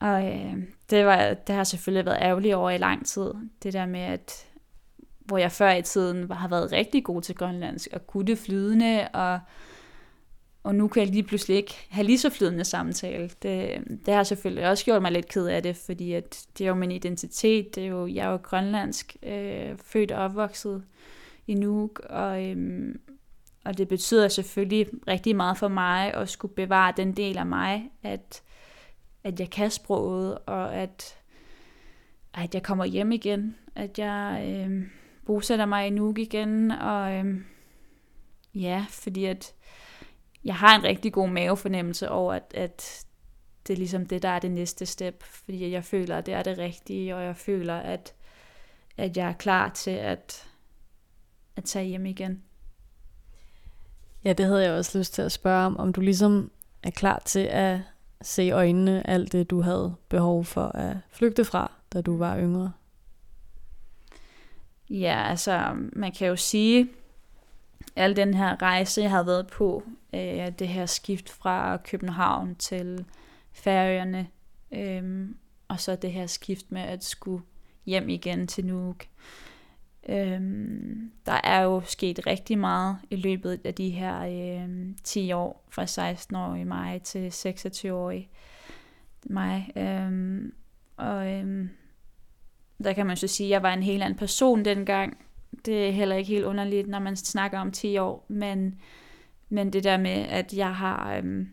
Og 0.00 0.26
øh, 0.26 0.54
det, 0.90 1.06
var, 1.06 1.34
det 1.34 1.54
har 1.54 1.64
selvfølgelig 1.64 2.06
været 2.06 2.22
ærgerligt 2.22 2.54
over 2.54 2.70
i 2.70 2.78
lang 2.78 3.06
tid. 3.06 3.30
Det 3.62 3.72
der 3.72 3.86
med, 3.86 4.00
at 4.00 4.48
hvor 5.28 5.38
jeg 5.38 5.52
før 5.52 5.72
i 5.72 5.82
tiden 5.82 6.30
har 6.30 6.48
været 6.48 6.72
rigtig 6.72 7.04
god 7.04 7.22
til 7.22 7.34
grønlandsk, 7.34 7.88
og 7.92 8.06
kunne 8.06 8.26
det 8.26 8.38
flydende, 8.38 9.08
og, 9.08 9.40
og 10.62 10.74
nu 10.74 10.88
kan 10.88 11.02
jeg 11.02 11.10
lige 11.10 11.22
pludselig 11.22 11.56
ikke 11.56 11.74
have 11.90 12.06
lige 12.06 12.18
så 12.18 12.30
flydende 12.30 12.64
samtale. 12.64 13.30
Det, 13.42 13.80
det 14.06 14.14
har 14.14 14.22
selvfølgelig 14.22 14.68
også 14.68 14.84
gjort 14.84 15.02
mig 15.02 15.12
lidt 15.12 15.28
ked 15.28 15.46
af 15.46 15.62
det, 15.62 15.76
fordi 15.76 16.12
at 16.12 16.46
det 16.58 16.64
er 16.64 16.68
jo 16.68 16.74
min 16.74 16.92
identitet. 16.92 17.74
Det 17.74 17.82
er 17.82 17.88
jo, 17.88 18.06
jeg 18.06 18.26
er 18.26 18.30
jo 18.30 18.38
grønlandsk, 18.42 19.16
øh, 19.22 19.76
født 19.84 20.12
og 20.12 20.24
opvokset 20.24 20.82
i 21.46 21.54
Nuuk, 21.54 22.00
og, 22.10 22.44
øhm, 22.44 23.00
og 23.64 23.78
det 23.78 23.88
betyder 23.88 24.28
selvfølgelig 24.28 24.86
rigtig 25.08 25.36
meget 25.36 25.58
for 25.58 25.68
mig 25.68 26.14
at 26.14 26.28
skulle 26.28 26.54
bevare 26.54 26.92
den 26.96 27.12
del 27.12 27.38
af 27.38 27.46
mig, 27.46 27.90
at, 28.02 28.42
at 29.24 29.40
jeg 29.40 29.50
kan 29.50 29.70
sproget, 29.70 30.38
og 30.46 30.74
at, 30.74 31.16
at 32.34 32.54
jeg 32.54 32.62
kommer 32.62 32.84
hjem 32.84 33.12
igen, 33.12 33.56
at 33.74 33.98
jeg 33.98 34.44
øh, 34.48 34.82
bosætter 35.26 35.66
mig 35.66 35.86
i 35.86 35.90
Nuuk 35.90 36.18
igen, 36.18 36.70
og 36.70 37.14
øh, 37.14 37.40
ja, 38.54 38.86
fordi 38.90 39.24
at 39.24 39.54
jeg 40.44 40.54
har 40.54 40.78
en 40.78 40.84
rigtig 40.84 41.12
god 41.12 41.28
mavefornemmelse 41.28 42.10
over, 42.10 42.32
at, 42.32 42.54
at 42.54 43.06
det 43.66 43.72
er 43.72 43.78
ligesom 43.78 44.06
det, 44.06 44.22
der 44.22 44.28
er 44.28 44.38
det 44.38 44.50
næste 44.50 44.86
step, 44.86 45.22
fordi 45.22 45.70
jeg 45.70 45.84
føler, 45.84 46.18
at 46.18 46.26
det 46.26 46.34
er 46.34 46.42
det 46.42 46.58
rigtige, 46.58 47.16
og 47.16 47.22
jeg 47.22 47.36
føler, 47.36 47.76
at, 47.76 48.14
at 48.96 49.16
jeg 49.16 49.28
er 49.28 49.32
klar 49.32 49.68
til 49.68 49.90
at, 49.90 50.48
at 51.56 51.64
tage 51.64 51.84
hjem 51.84 52.06
igen. 52.06 52.42
Ja, 54.24 54.32
det 54.32 54.46
havde 54.46 54.62
jeg 54.62 54.72
også 54.72 54.98
lyst 54.98 55.14
til 55.14 55.22
at 55.22 55.32
spørge 55.32 55.66
om, 55.66 55.76
om 55.76 55.92
du 55.92 56.00
ligesom 56.00 56.50
er 56.82 56.90
klar 56.90 57.22
til 57.24 57.48
at 57.50 57.80
se 58.22 58.44
i 58.44 58.50
øjnene 58.50 59.06
alt 59.06 59.32
det, 59.32 59.50
du 59.50 59.60
havde 59.60 59.94
behov 60.08 60.44
for 60.44 60.66
at 60.66 60.96
flygte 61.10 61.44
fra, 61.44 61.72
da 61.92 62.00
du 62.00 62.16
var 62.16 62.38
yngre? 62.38 62.72
Ja, 64.90 65.26
altså 65.30 65.76
man 65.92 66.12
kan 66.12 66.28
jo 66.28 66.36
sige, 66.36 66.88
al 67.96 68.16
den 68.16 68.34
her 68.34 68.62
rejse, 68.62 69.00
jeg 69.02 69.10
har 69.10 69.22
været 69.22 69.46
på, 69.46 69.82
øh, 70.14 70.52
det 70.58 70.68
her 70.68 70.86
skift 70.86 71.30
fra 71.30 71.76
København 71.76 72.54
til 72.54 73.04
Færøerne, 73.52 74.26
øh, 74.72 75.28
og 75.68 75.80
så 75.80 75.96
det 75.96 76.12
her 76.12 76.26
skift 76.26 76.72
med 76.72 76.82
at 76.82 77.04
skulle 77.04 77.42
hjem 77.86 78.08
igen 78.08 78.46
til 78.46 78.66
Nuuk. 78.66 79.04
Øhm, 80.08 81.10
der 81.26 81.40
er 81.44 81.60
jo 81.60 81.82
sket 81.84 82.26
rigtig 82.26 82.58
meget 82.58 82.96
i 83.10 83.16
løbet 83.16 83.60
af 83.64 83.74
de 83.74 83.90
her 83.90 84.20
øhm, 84.62 84.96
10 85.04 85.32
år, 85.32 85.64
fra 85.70 85.86
16 85.86 86.36
år 86.36 86.54
i 86.54 86.64
mig 86.64 87.02
til 87.02 87.32
26 87.32 87.94
år 87.94 88.10
i 88.10 88.28
mig. 89.24 89.72
Øhm, 89.76 90.52
og 90.96 91.32
øhm, 91.32 91.70
der 92.84 92.92
kan 92.92 93.06
man 93.06 93.16
så 93.16 93.26
sige, 93.26 93.46
at 93.46 93.50
jeg 93.50 93.62
var 93.62 93.72
en 93.72 93.82
helt 93.82 94.02
anden 94.02 94.18
person 94.18 94.64
dengang. 94.64 95.18
Det 95.64 95.88
er 95.88 95.92
heller 95.92 96.16
ikke 96.16 96.28
helt 96.28 96.44
underligt, 96.44 96.88
når 96.88 96.98
man 96.98 97.16
snakker 97.16 97.58
om 97.58 97.72
10 97.72 97.98
år, 97.98 98.26
men, 98.28 98.80
men 99.48 99.72
det 99.72 99.84
der 99.84 99.96
med, 99.96 100.26
at 100.28 100.54
jeg 100.54 100.74
har 100.74 101.16
øhm, 101.16 101.48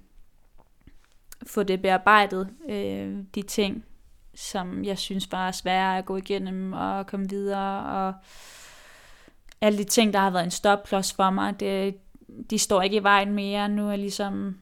fået 1.48 1.68
det 1.68 1.82
bearbejdet, 1.82 2.50
øh, 2.70 3.18
de 3.36 3.42
ting, 3.42 3.86
som 4.36 4.84
jeg 4.84 4.98
synes 4.98 5.32
var 5.32 5.52
svære 5.52 5.98
at 5.98 6.06
gå 6.06 6.18
igennem 6.18 6.74
og 6.74 7.08
komme 7.08 7.30
videre, 7.30 7.86
og 7.86 8.14
alle 9.62 9.78
de 9.78 9.84
ting, 9.84 10.14
der 10.14 10.20
har 10.20 10.30
været 10.30 10.44
en 10.44 10.52
stopklods 10.52 11.14
for 11.14 11.30
mig, 11.30 11.60
det, 11.60 11.98
de 12.50 12.58
står 12.58 12.82
ikke 12.82 12.98
i 12.98 13.04
vejen 13.04 13.34
mere. 13.34 13.70
Nu 13.70 13.86
er 13.86 13.90
jeg 13.90 14.00
ligesom 14.00 14.60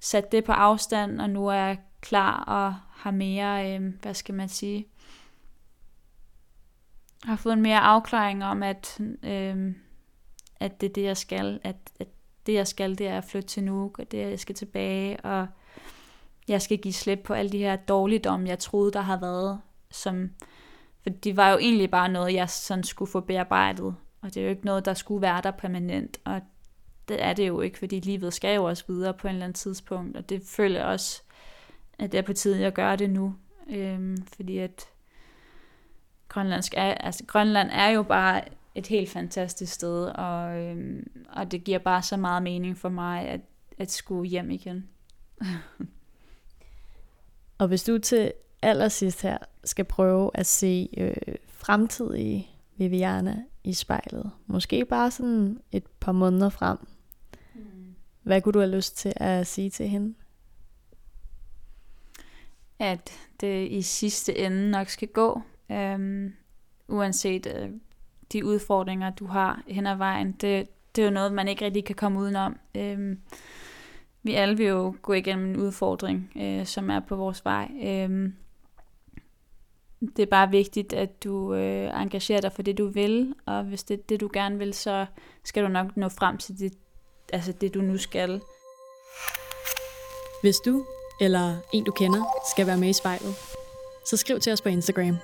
sat 0.00 0.32
det 0.32 0.44
på 0.44 0.52
afstand, 0.52 1.20
og 1.20 1.30
nu 1.30 1.46
er 1.46 1.54
jeg 1.54 1.78
klar 2.00 2.44
og 2.44 2.74
har 2.90 3.10
mere, 3.10 3.76
øh, 3.76 3.92
hvad 4.02 4.14
skal 4.14 4.34
man 4.34 4.48
sige, 4.48 4.86
har 7.24 7.36
fået 7.36 7.52
en 7.52 7.62
mere 7.62 7.80
afklaring 7.80 8.44
om, 8.44 8.62
at, 8.62 9.00
øh, 9.22 9.74
at 10.60 10.80
det 10.80 10.88
er 10.88 10.92
det, 10.92 11.02
jeg 11.02 11.16
skal, 11.16 11.60
at, 11.64 11.76
at 12.00 12.08
det, 12.46 12.54
jeg 12.54 12.66
skal, 12.66 12.98
det 12.98 13.08
er 13.08 13.18
at 13.18 13.24
flytte 13.24 13.48
til 13.48 13.64
Nuuk, 13.64 13.98
og 13.98 14.12
det, 14.12 14.18
jeg 14.18 14.40
skal 14.40 14.54
tilbage, 14.54 15.20
og 15.20 15.46
jeg 16.48 16.62
skal 16.62 16.78
give 16.78 16.94
slip 16.94 17.18
på 17.24 17.34
alle 17.34 17.52
de 17.52 17.58
her 17.58 17.76
dårligdomme, 17.76 18.48
jeg 18.48 18.58
troede, 18.58 18.92
der 18.92 19.00
har 19.00 19.20
været, 19.20 19.60
som, 19.90 20.30
for 21.02 21.10
det 21.10 21.36
var 21.36 21.50
jo 21.50 21.58
egentlig 21.58 21.90
bare 21.90 22.08
noget, 22.08 22.34
jeg 22.34 22.50
sådan 22.50 22.84
skulle 22.84 23.10
få 23.10 23.20
bearbejdet, 23.20 23.94
og 24.22 24.34
det 24.34 24.36
er 24.36 24.42
jo 24.44 24.50
ikke 24.50 24.64
noget, 24.64 24.84
der 24.84 24.94
skulle 24.94 25.22
være 25.22 25.40
der 25.42 25.50
permanent, 25.50 26.18
og 26.24 26.40
det 27.08 27.24
er 27.24 27.32
det 27.32 27.48
jo 27.48 27.60
ikke, 27.60 27.78
fordi 27.78 28.00
livet 28.00 28.34
skal 28.34 28.54
jo 28.54 28.64
også 28.64 28.84
videre 28.88 29.14
på 29.14 29.28
en 29.28 29.34
eller 29.34 29.44
anden 29.44 29.54
tidspunkt, 29.54 30.16
og 30.16 30.28
det 30.28 30.42
føler 30.46 30.78
jeg 30.78 30.88
også, 30.88 31.22
at 31.98 32.12
det 32.12 32.18
er 32.18 32.22
på 32.22 32.32
tide, 32.32 32.60
jeg 32.60 32.72
gør 32.72 32.96
det 32.96 33.10
nu, 33.10 33.34
øhm, 33.70 34.22
fordi 34.36 34.58
at 34.58 34.88
Grønlandsk 36.28 36.74
er, 36.76 36.94
altså 36.94 37.24
Grønland 37.26 37.70
er 37.72 37.88
jo 37.88 38.02
bare 38.02 38.42
et 38.74 38.86
helt 38.86 39.10
fantastisk 39.10 39.72
sted, 39.72 40.04
og, 40.04 40.58
øhm, 40.58 41.10
og 41.32 41.52
det 41.52 41.64
giver 41.64 41.78
bare 41.78 42.02
så 42.02 42.16
meget 42.16 42.42
mening 42.42 42.78
for 42.78 42.88
mig, 42.88 43.28
at, 43.28 43.40
at 43.78 43.90
skulle 43.90 44.30
hjem 44.30 44.50
igen. 44.50 44.88
Og 47.62 47.68
hvis 47.68 47.84
du 47.84 47.98
til 47.98 48.32
allersidst 48.62 49.22
her 49.22 49.38
skal 49.64 49.84
prøve 49.84 50.30
at 50.34 50.46
se 50.46 50.88
øh, 50.96 51.34
fremtidige 51.46 52.48
Viviana 52.76 53.42
i 53.64 53.72
spejlet, 53.72 54.30
måske 54.46 54.84
bare 54.84 55.10
sådan 55.10 55.58
et 55.72 55.86
par 56.00 56.12
måneder 56.12 56.48
frem, 56.48 56.78
mm. 57.54 57.60
hvad 58.22 58.42
kunne 58.42 58.52
du 58.52 58.58
have 58.58 58.76
lyst 58.76 58.96
til 58.96 59.12
at 59.16 59.46
sige 59.46 59.70
til 59.70 59.88
hende? 59.88 60.14
At 62.78 63.10
det 63.40 63.70
i 63.70 63.82
sidste 63.82 64.38
ende 64.38 64.70
nok 64.70 64.88
skal 64.88 65.08
gå, 65.08 65.42
øhm, 65.70 66.32
uanset 66.88 67.54
øh, 67.56 67.70
de 68.32 68.44
udfordringer, 68.44 69.10
du 69.10 69.26
har 69.26 69.62
hen 69.68 69.86
ad 69.86 69.96
vejen. 69.96 70.32
Det, 70.32 70.68
det 70.96 71.02
er 71.02 71.06
jo 71.06 71.12
noget, 71.12 71.32
man 71.32 71.48
ikke 71.48 71.64
rigtig 71.64 71.84
kan 71.84 71.96
komme 71.96 72.18
udenom. 72.18 72.58
Øhm, 72.74 73.20
vi 74.22 74.34
alle 74.34 74.56
vil 74.56 74.66
jo 74.66 74.94
gå 75.02 75.12
igennem 75.12 75.50
en 75.50 75.56
udfordring, 75.56 76.32
øh, 76.40 76.66
som 76.66 76.90
er 76.90 77.00
på 77.00 77.16
vores 77.16 77.44
vej. 77.44 77.70
Øh, 77.82 78.30
det 80.16 80.22
er 80.22 80.26
bare 80.30 80.50
vigtigt, 80.50 80.92
at 80.92 81.24
du 81.24 81.54
øh, 81.54 82.00
engagerer 82.02 82.40
dig 82.40 82.52
for 82.52 82.62
det, 82.62 82.78
du 82.78 82.88
vil, 82.88 83.34
og 83.46 83.64
hvis 83.64 83.84
det 83.84 83.98
er 83.98 84.02
det, 84.08 84.20
du 84.20 84.30
gerne 84.32 84.58
vil, 84.58 84.74
så 84.74 85.06
skal 85.44 85.62
du 85.64 85.68
nok 85.68 85.96
nå 85.96 86.08
frem 86.08 86.38
til 86.38 86.58
det, 86.58 86.72
altså 87.32 87.52
det, 87.52 87.74
du 87.74 87.80
nu 87.80 87.98
skal. 87.98 88.40
Hvis 90.42 90.56
du 90.56 90.84
eller 91.20 91.56
en, 91.72 91.84
du 91.84 91.92
kender, 91.92 92.24
skal 92.52 92.66
være 92.66 92.78
med 92.78 92.88
i 92.88 92.92
spejlet, 92.92 93.34
så 94.06 94.16
skriv 94.16 94.40
til 94.40 94.52
os 94.52 94.62
på 94.62 94.68
Instagram. 94.68 95.16